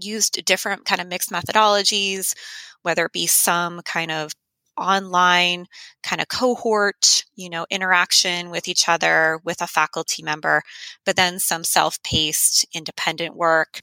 used 0.00 0.44
different 0.44 0.84
kind 0.84 1.00
of 1.00 1.06
mixed 1.06 1.30
methodologies, 1.30 2.34
whether 2.82 3.06
it 3.06 3.12
be 3.12 3.26
some 3.26 3.80
kind 3.82 4.10
of 4.10 4.32
online 4.76 5.66
kind 6.02 6.20
of 6.20 6.28
cohort, 6.28 7.24
you 7.34 7.50
know, 7.50 7.66
interaction 7.70 8.50
with 8.50 8.66
each 8.66 8.88
other 8.88 9.40
with 9.44 9.60
a 9.60 9.66
faculty 9.66 10.22
member, 10.22 10.62
but 11.04 11.16
then 11.16 11.38
some 11.38 11.64
self 11.64 12.02
paced 12.02 12.66
independent 12.74 13.36
work. 13.36 13.82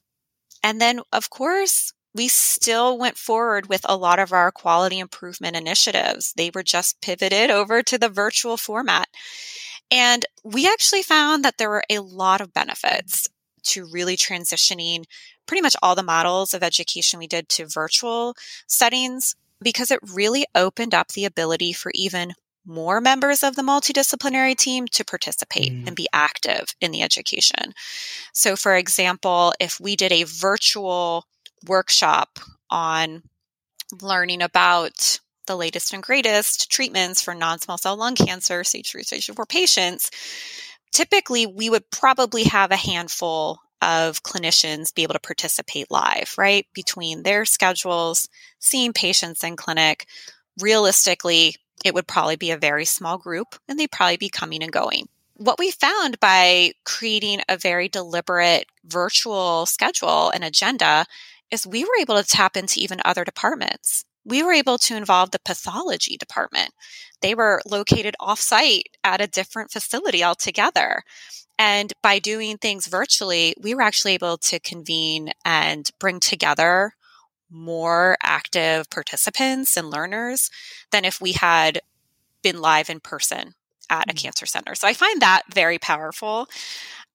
And 0.63 0.81
then, 0.81 1.01
of 1.13 1.29
course, 1.29 1.93
we 2.17 2.27
still 2.27 2.97
went 2.97 3.17
forward 3.17 3.69
with 3.69 3.81
a 3.85 3.95
lot 3.95 4.19
of 4.19 4.33
our 4.33 4.51
quality 4.51 4.99
improvement 4.99 5.55
initiatives. 5.55 6.33
They 6.35 6.51
were 6.53 6.63
just 6.63 6.99
pivoted 7.01 7.49
over 7.49 7.83
to 7.83 7.97
the 7.97 8.09
virtual 8.09 8.57
format. 8.57 9.07
And 9.91 10.25
we 10.43 10.67
actually 10.67 11.03
found 11.03 11.45
that 11.45 11.57
there 11.57 11.69
were 11.69 11.83
a 11.89 11.99
lot 11.99 12.41
of 12.41 12.53
benefits 12.53 13.29
to 13.63 13.85
really 13.85 14.17
transitioning 14.17 15.05
pretty 15.45 15.61
much 15.61 15.75
all 15.81 15.95
the 15.95 16.03
models 16.03 16.53
of 16.53 16.63
education 16.63 17.19
we 17.19 17.27
did 17.27 17.47
to 17.49 17.67
virtual 17.67 18.35
settings 18.67 19.35
because 19.61 19.91
it 19.91 19.99
really 20.13 20.45
opened 20.55 20.93
up 20.93 21.09
the 21.09 21.25
ability 21.25 21.73
for 21.73 21.91
even 21.95 22.33
more 22.65 22.99
members 22.99 23.43
of 23.43 23.55
the 23.55 23.61
multidisciplinary 23.61 24.55
team 24.55 24.87
to 24.87 25.05
participate 25.05 25.71
mm. 25.71 25.87
and 25.87 25.95
be 25.95 26.07
active 26.11 26.75
in 26.81 26.91
the 26.91 27.01
education. 27.01 27.73
So, 28.33 28.55
for 28.57 28.75
example, 28.75 29.53
if 29.59 29.79
we 29.79 29.95
did 29.95 30.11
a 30.11 30.23
virtual 30.23 31.25
workshop 31.65 32.39
on 32.69 33.23
learning 34.01 34.41
about 34.41 35.19
the 35.47 35.55
latest 35.55 35.93
and 35.93 36.03
greatest 36.03 36.69
treatments 36.69 37.21
for 37.21 37.33
non 37.33 37.59
small 37.59 37.77
cell 37.77 37.95
lung 37.95 38.15
cancer, 38.15 38.63
stage 38.63 38.91
three, 38.91 39.03
stage 39.03 39.29
four 39.33 39.45
patients, 39.45 40.11
typically 40.91 41.45
we 41.45 41.69
would 41.69 41.89
probably 41.89 42.43
have 42.43 42.71
a 42.71 42.75
handful 42.75 43.59
of 43.81 44.23
clinicians 44.23 44.93
be 44.93 45.03
able 45.03 45.13
to 45.13 45.19
participate 45.19 45.91
live, 45.91 46.33
right? 46.37 46.65
Between 46.73 47.23
their 47.23 47.45
schedules, 47.45 48.27
seeing 48.59 48.93
patients 48.93 49.43
in 49.43 49.55
clinic. 49.55 50.07
Realistically, 50.59 51.55
it 51.85 51.93
would 51.93 52.07
probably 52.07 52.35
be 52.35 52.51
a 52.51 52.57
very 52.57 52.85
small 52.85 53.17
group 53.17 53.55
and 53.67 53.79
they'd 53.79 53.91
probably 53.91 54.17
be 54.17 54.29
coming 54.29 54.63
and 54.63 54.71
going. 54.71 55.07
What 55.35 55.59
we 55.59 55.69
found 55.69 56.19
by 56.19 56.71
creating 56.83 57.41
a 57.47 57.57
very 57.57 57.87
deliberate 57.87 58.65
virtual 58.83 59.67
schedule 59.67 60.31
and 60.31 60.43
agenda 60.43 61.05
is 61.51 61.65
we 61.65 61.83
were 61.83 61.99
able 61.99 62.15
to 62.15 62.27
tap 62.27 62.57
into 62.57 62.79
even 62.79 62.99
other 63.05 63.23
departments. 63.23 64.05
We 64.25 64.43
were 64.43 64.51
able 64.51 64.77
to 64.79 64.97
involve 64.97 65.31
the 65.31 65.39
pathology 65.39 66.17
department. 66.17 66.71
They 67.21 67.33
were 67.33 67.61
located 67.65 68.15
offsite 68.19 68.83
at 69.03 69.21
a 69.21 69.27
different 69.27 69.71
facility 69.71 70.23
altogether. 70.23 71.03
And 71.57 71.93
by 72.03 72.19
doing 72.19 72.57
things 72.57 72.87
virtually, 72.87 73.55
we 73.59 73.73
were 73.73 73.81
actually 73.81 74.13
able 74.13 74.37
to 74.37 74.59
convene 74.59 75.31
and 75.45 75.89
bring 75.99 76.19
together 76.19 76.93
more 77.49 78.17
active 78.21 78.89
participants 78.89 79.77
and 79.77 79.89
learners 79.89 80.49
than 80.91 81.05
if 81.05 81.21
we 81.21 81.31
had 81.31 81.79
been 82.43 82.61
live 82.61 82.89
in 82.89 82.99
person 82.99 83.55
at 83.89 84.09
a 84.09 84.13
mm-hmm. 84.13 84.17
cancer 84.17 84.45
center. 84.45 84.75
So 84.75 84.87
I 84.87 84.93
find 84.93 85.21
that 85.21 85.43
very 85.53 85.79
powerful. 85.79 86.47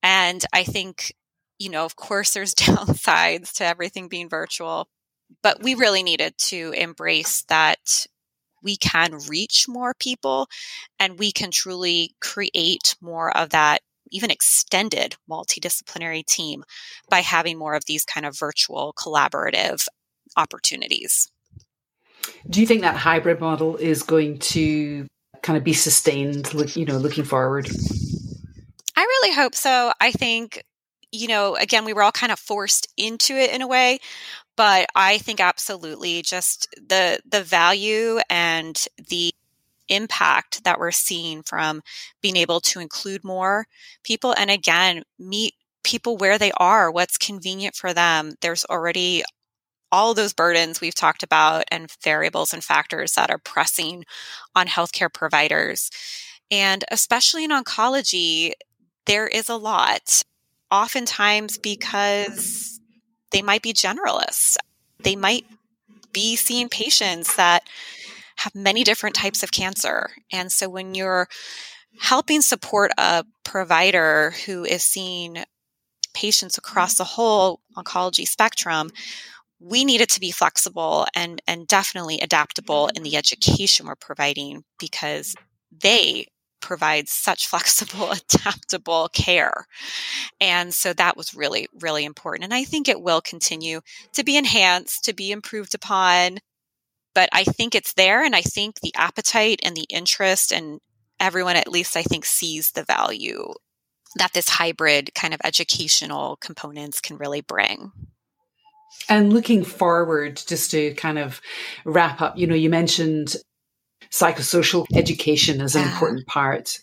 And 0.03 0.45
I 0.53 0.65
think, 0.65 1.15
you 1.59 1.71
know, 1.71 1.85
of 1.85 1.97
course, 1.97 2.35
there's 2.35 2.55
downsides 2.55 3.53
to 3.55 3.65
everything 3.65 4.09
being 4.09 4.29
virtual, 4.29 4.89
but 5.43 5.63
we 5.63 5.75
really 5.75 6.03
needed 6.03 6.35
to 6.49 6.73
embrace 6.77 7.43
that 7.49 8.07
we 8.63 8.77
can 8.77 9.19
reach 9.29 9.67
more 9.69 9.95
people 9.99 10.49
and 11.01 11.19
we 11.19 11.33
can 11.33 11.51
truly 11.51 12.15
create 12.21 12.95
more 13.01 13.37
of 13.37 13.51
that 13.51 13.81
even 14.11 14.31
extended 14.31 15.17
multidisciplinary 15.29 16.25
team 16.25 16.63
by 17.09 17.21
having 17.21 17.59
more 17.59 17.75
of 17.75 17.87
these 17.87 18.05
kind 18.05 18.27
of 18.27 18.39
virtual 18.39 18.93
collaborative 18.97 19.87
opportunities. 20.37 21.31
Do 22.49 22.61
you 22.61 22.67
think 22.67 22.83
that 22.83 22.97
hybrid 22.97 23.41
model 23.41 23.77
is 23.77 24.03
going 24.03 24.39
to 24.39 25.07
kind 25.43 25.57
of 25.57 25.65
be 25.65 25.73
sustained, 25.73 26.53
you 26.77 26.85
know, 26.85 26.99
looking 26.99 27.25
forward? 27.25 27.69
I 28.95 29.01
really 29.01 29.35
hope 29.35 29.55
so. 29.55 29.93
I 30.01 30.13
think, 30.13 30.63
you 31.13 31.29
know, 31.29 31.57
again, 31.57 31.85
we 31.85 31.93
were 31.93 32.03
all 32.03 32.13
kind 32.13 32.33
of 32.33 32.39
forced 32.39 32.89
into 32.97 33.35
it 33.35 33.53
in 33.53 33.63
a 33.63 33.69
way, 33.69 34.01
but 34.57 34.87
I 34.95 35.19
think 35.19 35.41
absolutely 35.41 36.23
just 36.23 36.69
the 36.77 37.21
the 37.29 37.43
value 37.43 38.21
and 38.31 38.83
the 39.09 39.35
impact 39.89 40.65
that 40.65 40.79
we're 40.79 40.91
seeing 40.93 41.43
from 41.43 41.83
being 42.23 42.37
able 42.37 42.61
to 42.61 42.81
include 42.81 43.25
more 43.25 43.67
people 44.05 44.35
and 44.39 44.51
again 44.51 45.03
meet 45.19 45.55
people 45.85 46.17
where 46.17 46.39
they 46.39 46.53
are 46.59 46.91
what's 46.91 47.19
convenient 47.19 47.75
for 47.75 47.93
them. 47.93 48.35
There's 48.41 48.65
already 48.67 49.23
all 49.93 50.15
those 50.15 50.33
burdens 50.33 50.81
we've 50.81 50.95
talked 50.95 51.23
about 51.23 51.65
and 51.71 51.91
variables 52.03 52.53
and 52.53 52.65
factors 52.65 53.13
that 53.15 53.31
are 53.31 53.39
pressing 53.39 54.05
on 54.55 54.67
healthcare 54.67 55.13
providers 55.13 55.91
and 56.51 56.85
especially 56.91 57.45
in 57.45 57.51
oncology 57.51 58.53
there 59.07 59.27
is 59.27 59.49
a 59.49 59.57
lot 59.57 60.23
oftentimes 60.73 61.59
because 61.59 62.81
they 63.31 63.43
might 63.43 63.63
be 63.63 63.73
generalists 63.73 64.57
they 65.03 65.17
might 65.17 65.45
be 66.13 66.37
seeing 66.37 66.69
patients 66.69 67.37
that 67.37 67.63
have 68.37 68.55
many 68.55 68.85
different 68.85 69.15
types 69.15 69.43
of 69.43 69.53
cancer. 69.53 70.11
And 70.33 70.51
so 70.51 70.69
when 70.69 70.95
you're 70.95 71.29
helping 72.01 72.41
support 72.41 72.91
a 72.99 73.25
provider 73.45 74.33
who 74.47 74.65
is 74.65 74.83
seeing 74.83 75.45
patients 76.15 76.59
across 76.59 76.97
the 76.97 77.05
whole 77.05 77.61
oncology 77.77 78.27
spectrum, 78.27 78.91
we 79.61 79.85
need 79.85 80.01
it 80.01 80.11
to 80.11 80.21
be 80.21 80.31
flexible 80.31 81.07
and, 81.15 81.41
and 81.47 81.69
definitely 81.69 82.21
adaptable 82.21 82.89
in 82.95 83.03
the 83.03 83.17
education 83.17 83.87
we're 83.87 83.95
providing 83.95 84.65
because 84.79 85.35
they 85.71 86.27
provide 86.63 87.09
such 87.09 87.47
flexible, 87.49 88.13
adaptable 88.13 89.09
care. 89.13 89.67
And 90.41 90.73
so 90.73 90.93
that 90.95 91.17
was 91.17 91.35
really, 91.35 91.69
really 91.81 92.05
important. 92.05 92.45
And 92.45 92.55
I 92.55 92.65
think 92.65 92.89
it 92.89 93.03
will 93.03 93.21
continue 93.21 93.81
to 94.15 94.25
be 94.25 94.37
enhanced, 94.37 95.05
to 95.05 95.13
be 95.13 95.31
improved 95.31 95.75
upon 95.75 96.39
but 97.15 97.29
I 97.33 97.45
think 97.45 97.75
it's 97.75 97.95
there. 97.95 98.25
And 98.25 98.35
I 98.35 98.43
think 98.43 98.81
the 98.81 98.95
appetite 98.97 99.61
and 99.63 99.77
the 99.77 99.87
interest 99.89 100.53
and 100.53 100.81
everyone, 101.21 101.57
at 101.57 101.71
least 101.71 101.97
I 101.97 102.03
think, 102.03 102.25
sees 102.25 102.71
the 102.71 102.85
value 102.85 103.53
that 104.17 104.33
this 104.35 104.49
hybrid 104.49 105.15
kind 105.15 105.33
of 105.33 105.41
educational 105.45 106.37
components 106.37 107.01
can 107.01 107.17
really 107.17 107.41
bring. 107.41 107.93
And 109.09 109.33
looking 109.33 109.65
forward, 109.65 110.41
just 110.47 110.71
to 110.73 110.95
kind 110.95 111.19
of 111.19 111.41
wrap 111.85 112.21
up, 112.21 112.37
you 112.37 112.47
know, 112.47 112.55
you 112.55 112.71
mentioned 112.71 113.37
psychosocial 114.13 114.87
education 114.95 115.61
as 115.61 115.75
an 115.75 115.83
important 115.83 116.27
part 116.27 116.79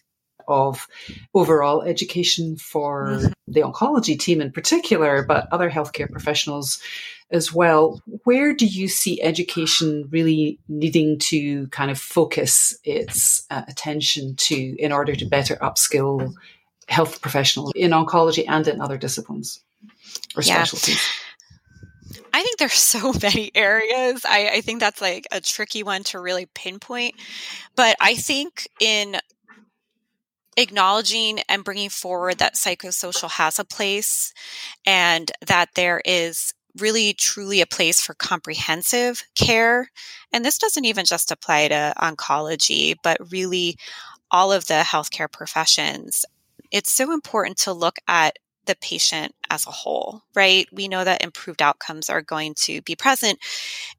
of 0.48 0.88
overall 1.36 1.84
education 1.84 2.58
for 2.58 3.08
mm-hmm. 3.08 3.28
the 3.48 3.62
oncology 3.62 4.20
team 4.20 4.42
in 4.42 4.52
particular, 4.52 5.24
but 5.24 5.48
other 5.52 5.70
healthcare 5.70 6.12
professionals 6.12 6.82
as 7.32 7.54
well. 7.54 8.02
Where 8.24 8.56
do 8.56 8.65
you 8.65 8.88
see 8.88 9.22
education 9.22 10.10
really 10.12 10.60
needing 10.68 11.20
to 11.20 11.68
kind 11.68 11.92
of 11.92 12.00
focus 12.00 12.76
its 12.84 13.46
uh, 13.52 13.62
attention 13.68 14.36
to 14.38 14.76
in 14.80 14.92
order 14.92 15.15
to 15.15 15.26
better 15.26 15.56
upskill 15.58 16.34
health 16.88 17.22
professionals 17.22 17.72
in 17.76 17.92
oncology 17.92 18.46
and 18.48 18.68
in 18.68 18.82
other 18.82 18.98
disciplines 18.98 19.63
or 20.36 20.42
yeah. 20.42 20.56
specialties? 20.56 21.08
I 22.39 22.43
think 22.43 22.58
there's 22.58 22.73
so 22.73 23.13
many 23.21 23.52
areas. 23.54 24.23
I, 24.25 24.49
I, 24.54 24.62
think 24.62 24.80
that's 24.80 25.02
like 25.02 25.28
a 25.32 25.41
tricky 25.41 25.84
one 25.84 26.04
to 26.06 26.19
really 26.19 26.47
pinpoint. 26.56 27.15
But 27.75 27.97
I 27.99 28.15
think 28.15 28.67
in 28.80 29.17
acknowledging 30.56 31.39
and 31.49 31.63
bringing 31.63 31.89
forward 31.89 32.38
that 32.38 32.56
psychosocial 32.56 33.30
has 33.32 33.60
a 33.60 33.65
place 33.65 34.34
and 34.86 35.32
that 35.47 35.69
there 35.75 36.02
is 36.06 36.54
really 36.80 37.13
truly 37.13 37.60
a 37.62 37.65
place 37.65 38.02
for 38.02 38.13
comprehensive 38.13 39.23
care. 39.36 39.89
And 40.32 40.45
this 40.45 40.58
doesn't 40.58 40.86
even 40.86 41.06
just 41.06 41.32
apply 41.32 41.67
to 41.69 41.93
oncology, 41.97 42.95
but 43.04 43.17
really 43.32 43.78
all 44.32 44.52
of 44.54 44.67
the 44.67 44.82
healthcare 44.86 45.32
professions. 45.32 46.25
It's 46.72 46.91
so 46.91 47.11
important 47.11 47.57
to 47.59 47.74
look 47.74 47.97
at 48.07 48.38
the 48.70 48.76
patient 48.76 49.34
as 49.49 49.65
a 49.65 49.72
whole, 49.72 50.22
right? 50.36 50.67
We 50.72 50.88
know 50.88 51.03
that 51.03 51.24
improved 51.24 51.61
outcomes 51.61 52.07
are 52.07 52.22
going 52.22 52.53
to 52.65 52.84
be 52.84 52.95
present 52.95 53.39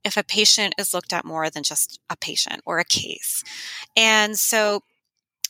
if 0.05 0.17
a 0.17 0.23
patient 0.23 0.77
is 0.79 0.95
looked 0.95 1.13
at 1.13 1.25
more 1.25 1.51
than 1.51 1.65
just 1.65 1.99
a 2.09 2.17
patient 2.17 2.63
or 2.65 2.79
a 2.79 2.85
case. 2.85 3.43
And 3.97 4.39
so 4.39 4.83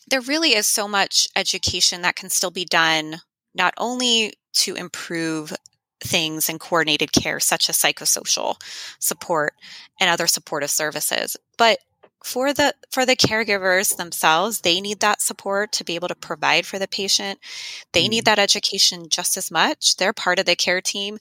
there 0.09 0.23
really 0.23 0.55
is 0.55 0.67
so 0.67 0.89
much 0.89 1.29
education 1.37 2.01
that 2.01 2.17
can 2.17 2.31
still 2.31 2.51
be 2.51 2.65
done, 2.65 3.21
not 3.55 3.75
only 3.77 4.33
to 4.55 4.75
improve 4.75 5.53
things 6.03 6.49
in 6.49 6.59
coordinated 6.59 7.13
care, 7.13 7.41
such 7.41 7.69
as 7.69 7.77
psychosocial 7.77 8.57
support 9.01 9.53
and 10.01 10.09
other 10.09 10.27
supportive 10.27 10.71
services, 10.71 11.37
but 11.59 11.79
for 12.25 12.53
the 12.53 12.75
for 12.91 13.07
the 13.07 13.17
caregivers 13.17 13.97
themselves 13.97 14.61
they 14.61 14.81
need 14.81 15.01
that 15.01 15.23
support 15.23 15.73
to 15.73 15.85
be 15.85 15.95
able 15.95 16.09
to 16.09 16.15
provide 16.15 16.67
for 16.67 16.79
the 16.79 16.89
patient. 16.89 17.39
They 17.93 18.09
need 18.09 18.25
that 18.27 18.39
education 18.39 19.09
just 19.09 19.37
as 19.37 19.51
much. 19.51 19.97
They're 19.97 20.13
part 20.13 20.39
of 20.39 20.47
the 20.47 20.57
care 20.57 20.81
team. 20.81 21.19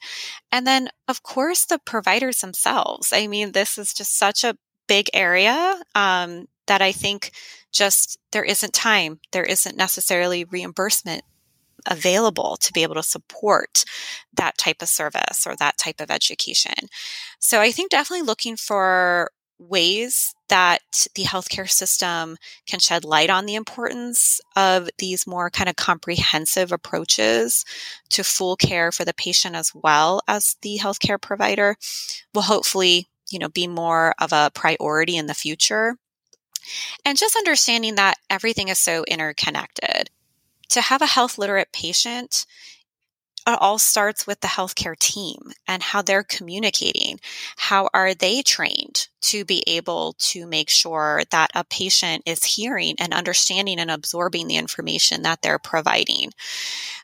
And 0.52 0.68
then 0.68 0.90
of 1.08 1.24
course 1.24 1.66
the 1.66 1.80
providers 1.80 2.40
themselves. 2.40 3.14
I 3.14 3.28
mean 3.28 3.52
this 3.54 3.78
is 3.78 3.94
just 3.94 4.18
such 4.18 4.44
a 4.44 4.58
big 4.88 5.10
area 5.14 5.80
um, 5.94 6.48
that 6.66 6.82
i 6.82 6.92
think 6.92 7.32
just 7.72 8.18
there 8.32 8.44
isn't 8.44 8.74
time. 8.74 9.20
There 9.32 9.44
isn't 9.44 9.78
necessarily 9.78 10.44
reimbursement 10.44 11.24
available 11.86 12.58
to 12.58 12.74
be 12.74 12.84
able 12.84 12.96
to 12.96 13.04
support 13.04 13.86
that 14.34 14.58
type 14.58 14.82
of 14.82 14.90
service 14.90 15.46
or 15.48 15.56
that 15.56 15.78
type 15.78 16.02
of 16.02 16.12
education. 16.12 16.90
So 17.40 17.62
i 17.62 17.72
think 17.72 17.92
definitely 17.92 18.26
looking 18.26 18.58
for 18.58 19.32
ways 19.60 20.34
that 20.48 21.08
the 21.16 21.24
healthcare 21.24 21.70
system 21.70 22.38
can 22.66 22.80
shed 22.80 23.04
light 23.04 23.30
on 23.30 23.46
the 23.46 23.56
importance 23.56 24.40
of 24.56 24.90
these 24.98 25.28
more 25.28 25.50
kind 25.50 25.70
of 25.70 25.76
comprehensive 25.76 26.72
approaches 26.72 27.66
to 28.10 28.24
full 28.24 28.56
care 28.56 28.92
for 28.92 29.06
the 29.06 29.14
patient 29.14 29.56
as 29.56 29.72
well 29.76 30.22
as 30.28 30.56
the 30.62 30.80
healthcare 30.82 31.22
provider 31.22 31.76
will 32.34 32.44
hopefully 32.44 33.08
you 33.30 33.38
know 33.38 33.50
be 33.50 33.68
more 33.68 34.14
of 34.20 34.32
a 34.32 34.52
priority 34.54 35.18
in 35.18 35.28
the 35.28 35.34
future. 35.34 35.96
And 37.06 37.18
just 37.18 37.36
understanding 37.36 37.96
that 37.96 38.18
everything 38.30 38.68
is 38.68 38.80
so 38.80 39.04
interconnected. 39.08 40.10
To 40.70 40.82
have 40.82 41.02
a 41.02 41.08
health 41.08 41.38
literate 41.38 41.72
patient 41.72 42.46
all 43.58 43.80
starts 43.80 44.28
with 44.28 44.42
the 44.42 44.48
healthcare 44.48 44.98
team 44.98 45.52
and 45.68 45.82
how 45.82 46.02
they're 46.02 46.24
communicating. 46.24 47.20
How 47.58 47.90
are 47.94 48.14
they 48.14 48.42
trained 48.42 49.08
to 49.22 49.46
be 49.46 49.64
able 49.68 50.16
to 50.20 50.46
make 50.46 50.70
sure 50.70 51.24
that 51.32 51.50
a 51.56 51.64
patient 51.64 52.24
is 52.26 52.44
hearing 52.44 52.96
and 53.00 53.14
understanding 53.14 53.80
and 53.80 53.90
absorbing 53.90 54.48
the 54.48 54.58
information 54.58 55.24
that 55.24 55.42
they're 55.42 55.60
providing? 55.60 56.32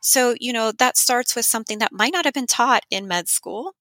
So, 0.02 0.36
you 0.40 0.54
know, 0.54 0.72
that 0.74 0.98
starts 0.98 1.36
with 1.36 1.46
something 1.46 1.80
that 1.80 1.92
might 1.92 2.14
not 2.14 2.26
have 2.26 2.34
been 2.34 2.48
taught 2.48 2.84
in 2.90 3.08
med 3.08 3.28
school. 3.28 3.76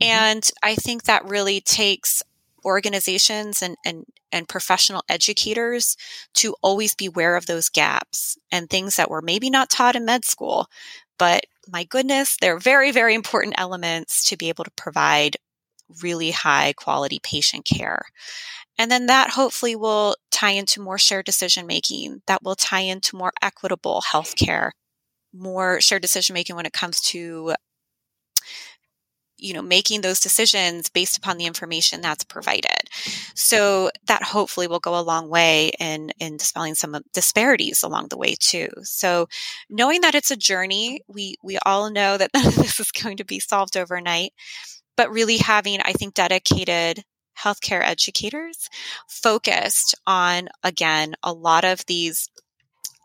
Mm-hmm. 0.00 0.12
And 0.12 0.50
I 0.62 0.74
think 0.74 1.04
that 1.04 1.28
really 1.28 1.60
takes 1.60 2.22
organizations 2.64 3.62
and, 3.62 3.76
and, 3.84 4.04
and 4.32 4.48
professional 4.48 5.02
educators 5.08 5.96
to 6.34 6.54
always 6.62 6.94
be 6.94 7.06
aware 7.06 7.36
of 7.36 7.46
those 7.46 7.68
gaps 7.68 8.38
and 8.50 8.68
things 8.68 8.96
that 8.96 9.10
were 9.10 9.22
maybe 9.22 9.50
not 9.50 9.70
taught 9.70 9.96
in 9.96 10.04
med 10.04 10.24
school, 10.24 10.66
but 11.18 11.44
my 11.68 11.84
goodness, 11.84 12.36
they're 12.40 12.58
very, 12.58 12.90
very 12.90 13.14
important 13.14 13.54
elements 13.58 14.28
to 14.28 14.36
be 14.36 14.48
able 14.48 14.64
to 14.64 14.70
provide 14.72 15.36
really 16.02 16.30
high 16.30 16.72
quality 16.76 17.20
patient 17.22 17.64
care. 17.64 18.02
And 18.78 18.90
then 18.90 19.06
that 19.06 19.30
hopefully 19.30 19.76
will 19.76 20.16
tie 20.30 20.52
into 20.52 20.80
more 20.80 20.98
shared 20.98 21.26
decision 21.26 21.66
making, 21.66 22.22
that 22.26 22.42
will 22.42 22.54
tie 22.54 22.80
into 22.80 23.16
more 23.16 23.32
equitable 23.42 24.02
healthcare, 24.12 24.70
more 25.34 25.80
shared 25.80 26.02
decision 26.02 26.34
making 26.34 26.56
when 26.56 26.66
it 26.66 26.72
comes 26.72 27.00
to 27.02 27.54
you 29.40 29.54
know 29.54 29.62
making 29.62 30.00
those 30.00 30.20
decisions 30.20 30.88
based 30.88 31.16
upon 31.16 31.38
the 31.38 31.46
information 31.46 32.00
that's 32.00 32.24
provided. 32.24 32.88
So 33.34 33.90
that 34.06 34.22
hopefully 34.22 34.66
will 34.66 34.80
go 34.80 34.98
a 34.98 35.02
long 35.02 35.28
way 35.28 35.72
in 35.78 36.10
in 36.18 36.36
dispelling 36.36 36.74
some 36.74 36.96
disparities 37.12 37.82
along 37.82 38.08
the 38.08 38.18
way 38.18 38.34
too. 38.38 38.68
So 38.82 39.28
knowing 39.68 40.02
that 40.02 40.14
it's 40.14 40.30
a 40.30 40.36
journey 40.36 41.00
we 41.08 41.36
we 41.42 41.58
all 41.64 41.90
know 41.90 42.16
that 42.16 42.32
this 42.34 42.80
is 42.80 42.90
going 42.90 43.16
to 43.18 43.24
be 43.24 43.40
solved 43.40 43.76
overnight 43.76 44.32
but 44.96 45.10
really 45.10 45.38
having 45.38 45.80
i 45.84 45.92
think 45.92 46.14
dedicated 46.14 47.04
healthcare 47.38 47.82
educators 47.82 48.68
focused 49.08 49.94
on 50.06 50.48
again 50.62 51.14
a 51.22 51.32
lot 51.32 51.64
of 51.64 51.84
these 51.86 52.28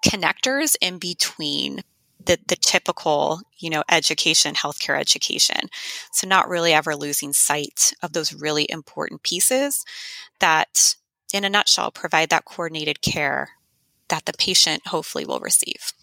connectors 0.06 0.76
in 0.82 0.98
between 0.98 1.82
the, 2.26 2.40
the 2.48 2.56
typical, 2.56 3.42
you 3.58 3.70
know, 3.70 3.84
education, 3.90 4.56
healthcare 4.56 5.00
education. 5.00 5.70
So 6.12 6.28
not 6.28 6.50
really 6.50 6.74
ever 6.74 6.96
losing 6.96 7.34
sight 7.34 7.94
of 8.02 8.14
those 8.14 8.34
really 8.34 8.66
important 8.70 9.24
pieces 9.24 9.86
that, 10.40 10.96
in 11.34 11.44
a 11.44 11.50
nutshell, 11.50 11.92
provide 11.92 12.30
that 12.30 12.46
coordinated 12.46 13.02
care 13.02 13.50
that 14.10 14.26
the 14.26 14.34
patient 14.34 14.88
hopefully 14.88 15.26
will 15.26 15.40
receive. 15.40 15.94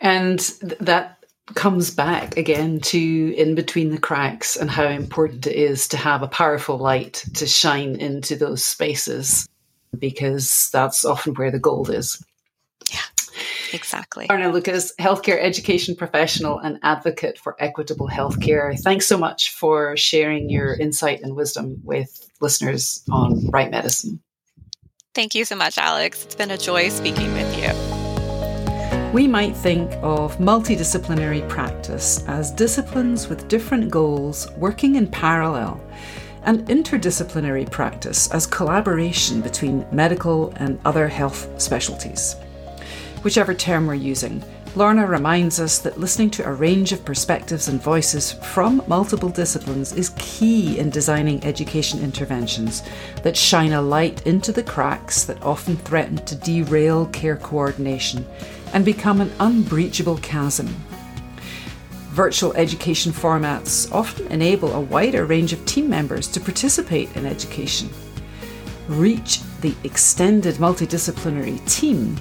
And 0.00 0.38
that 0.80 1.18
comes 1.54 1.90
back 1.90 2.36
again 2.36 2.80
to 2.80 3.34
in 3.36 3.54
between 3.54 3.90
the 3.90 3.98
cracks 3.98 4.56
and 4.56 4.70
how 4.70 4.86
important 4.86 5.46
it 5.46 5.56
is 5.56 5.88
to 5.88 5.96
have 5.96 6.22
a 6.22 6.28
powerful 6.28 6.78
light 6.78 7.24
to 7.34 7.46
shine 7.46 7.96
into 7.96 8.36
those 8.36 8.64
spaces 8.64 9.48
because 9.98 10.70
that's 10.72 11.04
often 11.04 11.34
where 11.34 11.50
the 11.50 11.58
gold 11.58 11.90
is. 11.90 12.24
Yeah. 13.72 13.78
Exactly. 13.78 14.26
Lorna 14.28 14.48
Lucas, 14.48 14.92
healthcare 14.98 15.38
education 15.40 15.96
professional 15.96 16.58
and 16.58 16.78
advocate 16.82 17.38
for 17.38 17.56
equitable 17.58 18.08
healthcare. 18.08 18.78
Thanks 18.78 19.06
so 19.06 19.18
much 19.18 19.50
for 19.50 19.96
sharing 19.96 20.50
your 20.50 20.74
insight 20.74 21.22
and 21.22 21.34
wisdom 21.34 21.80
with 21.84 22.30
listeners 22.40 23.02
on 23.10 23.46
Write 23.48 23.70
Medicine. 23.70 24.20
Thank 25.14 25.34
you 25.34 25.44
so 25.44 25.56
much, 25.56 25.78
Alex. 25.78 26.24
It's 26.24 26.34
been 26.34 26.50
a 26.50 26.58
joy 26.58 26.88
speaking 26.88 27.32
with 27.34 27.58
you. 27.58 27.70
We 29.12 29.28
might 29.28 29.54
think 29.54 29.92
of 30.02 30.38
multidisciplinary 30.38 31.46
practice 31.48 32.26
as 32.28 32.50
disciplines 32.50 33.28
with 33.28 33.46
different 33.46 33.90
goals 33.90 34.50
working 34.52 34.96
in 34.96 35.06
parallel, 35.06 35.80
and 36.44 36.66
interdisciplinary 36.66 37.70
practice 37.70 38.30
as 38.32 38.46
collaboration 38.46 39.40
between 39.40 39.86
medical 39.92 40.52
and 40.56 40.80
other 40.84 41.08
health 41.08 41.48
specialties 41.60 42.36
whichever 43.22 43.54
term 43.54 43.86
we're 43.86 43.94
using. 43.94 44.42
Lorna 44.74 45.06
reminds 45.06 45.60
us 45.60 45.78
that 45.80 46.00
listening 46.00 46.30
to 46.30 46.46
a 46.46 46.52
range 46.52 46.92
of 46.92 47.04
perspectives 47.04 47.68
and 47.68 47.82
voices 47.82 48.32
from 48.32 48.82
multiple 48.86 49.28
disciplines 49.28 49.92
is 49.92 50.14
key 50.16 50.78
in 50.78 50.88
designing 50.88 51.44
education 51.44 52.00
interventions 52.00 52.82
that 53.22 53.36
shine 53.36 53.72
a 53.72 53.82
light 53.82 54.26
into 54.26 54.50
the 54.50 54.62
cracks 54.62 55.24
that 55.24 55.42
often 55.42 55.76
threaten 55.76 56.16
to 56.24 56.34
derail 56.36 57.04
care 57.06 57.36
coordination 57.36 58.26
and 58.72 58.82
become 58.82 59.20
an 59.20 59.30
unbreachable 59.40 60.16
chasm. 60.18 60.68
Virtual 62.12 62.54
education 62.54 63.12
formats 63.12 63.92
often 63.92 64.26
enable 64.28 64.72
a 64.72 64.80
wider 64.80 65.26
range 65.26 65.52
of 65.52 65.64
team 65.66 65.88
members 65.88 66.28
to 66.28 66.40
participate 66.40 67.14
in 67.14 67.26
education. 67.26 67.90
Reach 68.88 69.40
the 69.60 69.74
extended 69.84 70.54
multidisciplinary 70.56 71.58
team 71.70 72.16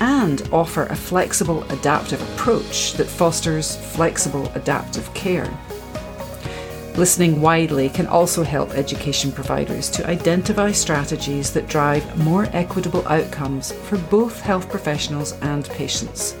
and 0.00 0.48
offer 0.52 0.86
a 0.86 0.96
flexible, 0.96 1.62
adaptive 1.70 2.20
approach 2.32 2.94
that 2.94 3.06
fosters 3.06 3.76
flexible, 3.94 4.50
adaptive 4.54 5.12
care. 5.14 5.48
Listening 6.96 7.40
widely 7.40 7.88
can 7.88 8.06
also 8.06 8.42
help 8.42 8.70
education 8.70 9.30
providers 9.30 9.88
to 9.90 10.06
identify 10.06 10.72
strategies 10.72 11.52
that 11.52 11.68
drive 11.68 12.18
more 12.24 12.48
equitable 12.52 13.06
outcomes 13.06 13.72
for 13.72 13.96
both 13.96 14.40
health 14.40 14.68
professionals 14.68 15.32
and 15.40 15.66
patients. 15.70 16.36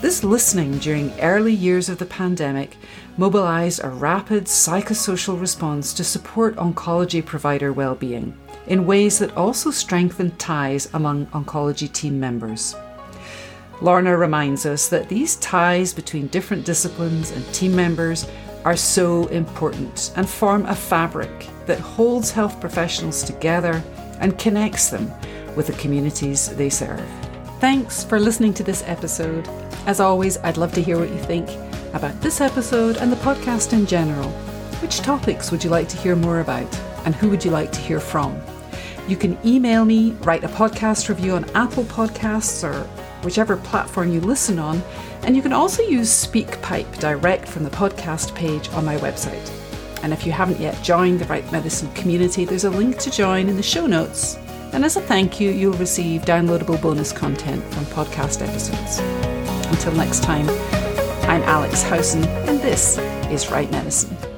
This 0.00 0.24
listening 0.24 0.78
during 0.78 1.12
early 1.20 1.52
years 1.52 1.88
of 1.88 1.98
the 1.98 2.06
pandemic 2.06 2.76
mobilised 3.16 3.82
a 3.82 3.88
rapid 3.88 4.44
psychosocial 4.44 5.40
response 5.40 5.92
to 5.94 6.04
support 6.04 6.56
oncology 6.56 7.24
provider 7.24 7.72
well-being 7.72 8.36
in 8.68 8.86
ways 8.86 9.18
that 9.18 9.36
also 9.36 9.70
strengthen 9.70 10.30
ties 10.36 10.88
among 10.94 11.26
oncology 11.26 11.92
team 11.92 12.20
members. 12.20 12.74
Lorna 13.80 14.16
reminds 14.16 14.66
us 14.66 14.88
that 14.88 15.08
these 15.08 15.36
ties 15.36 15.94
between 15.94 16.26
different 16.28 16.64
disciplines 16.64 17.30
and 17.30 17.44
team 17.54 17.74
members 17.74 18.26
are 18.64 18.76
so 18.76 19.26
important 19.28 20.12
and 20.16 20.28
form 20.28 20.66
a 20.66 20.74
fabric 20.74 21.48
that 21.66 21.78
holds 21.78 22.30
health 22.30 22.60
professionals 22.60 23.22
together 23.22 23.82
and 24.20 24.38
connects 24.38 24.90
them 24.90 25.10
with 25.54 25.68
the 25.68 25.72
communities 25.74 26.48
they 26.56 26.68
serve. 26.68 27.06
Thanks 27.60 28.04
for 28.04 28.18
listening 28.18 28.52
to 28.54 28.64
this 28.64 28.82
episode. 28.86 29.48
As 29.86 30.00
always, 30.00 30.38
I'd 30.38 30.56
love 30.56 30.72
to 30.74 30.82
hear 30.82 30.98
what 30.98 31.10
you 31.10 31.18
think 31.18 31.48
about 31.94 32.20
this 32.20 32.40
episode 32.40 32.96
and 32.98 33.10
the 33.10 33.16
podcast 33.16 33.72
in 33.72 33.86
general. 33.86 34.28
Which 34.82 34.98
topics 34.98 35.50
would 35.50 35.64
you 35.64 35.70
like 35.70 35.88
to 35.88 35.96
hear 35.96 36.14
more 36.14 36.40
about, 36.40 36.72
and 37.04 37.14
who 37.14 37.30
would 37.30 37.44
you 37.44 37.50
like 37.50 37.72
to 37.72 37.80
hear 37.80 38.00
from? 38.00 38.40
You 39.08 39.16
can 39.16 39.38
email 39.42 39.86
me, 39.86 40.12
write 40.20 40.44
a 40.44 40.48
podcast 40.48 41.08
review 41.08 41.32
on 41.32 41.48
Apple 41.56 41.84
Podcasts 41.84 42.62
or 42.62 42.82
whichever 43.24 43.56
platform 43.56 44.12
you 44.12 44.20
listen 44.20 44.58
on, 44.58 44.82
and 45.22 45.34
you 45.34 45.40
can 45.40 45.54
also 45.54 45.82
use 45.82 46.10
SpeakPipe 46.10 46.98
direct 46.98 47.48
from 47.48 47.64
the 47.64 47.70
podcast 47.70 48.34
page 48.34 48.68
on 48.70 48.84
my 48.84 48.98
website. 48.98 49.50
And 50.02 50.12
if 50.12 50.26
you 50.26 50.32
haven't 50.32 50.60
yet 50.60 50.84
joined 50.84 51.20
the 51.20 51.24
Write 51.24 51.50
Medicine 51.50 51.90
community, 51.94 52.44
there's 52.44 52.64
a 52.64 52.70
link 52.70 52.98
to 52.98 53.10
join 53.10 53.48
in 53.48 53.56
the 53.56 53.62
show 53.62 53.86
notes. 53.86 54.36
And 54.74 54.84
as 54.84 54.98
a 54.98 55.00
thank 55.00 55.40
you, 55.40 55.50
you'll 55.50 55.72
receive 55.78 56.22
downloadable 56.22 56.80
bonus 56.80 57.10
content 57.10 57.64
from 57.72 57.86
podcast 57.86 58.46
episodes. 58.46 58.98
Until 59.68 59.92
next 59.92 60.22
time, 60.22 60.46
I'm 61.30 61.42
Alex 61.44 61.82
Howson, 61.82 62.24
and 62.24 62.60
this 62.60 62.98
is 63.30 63.50
Write 63.50 63.70
Medicine. 63.70 64.37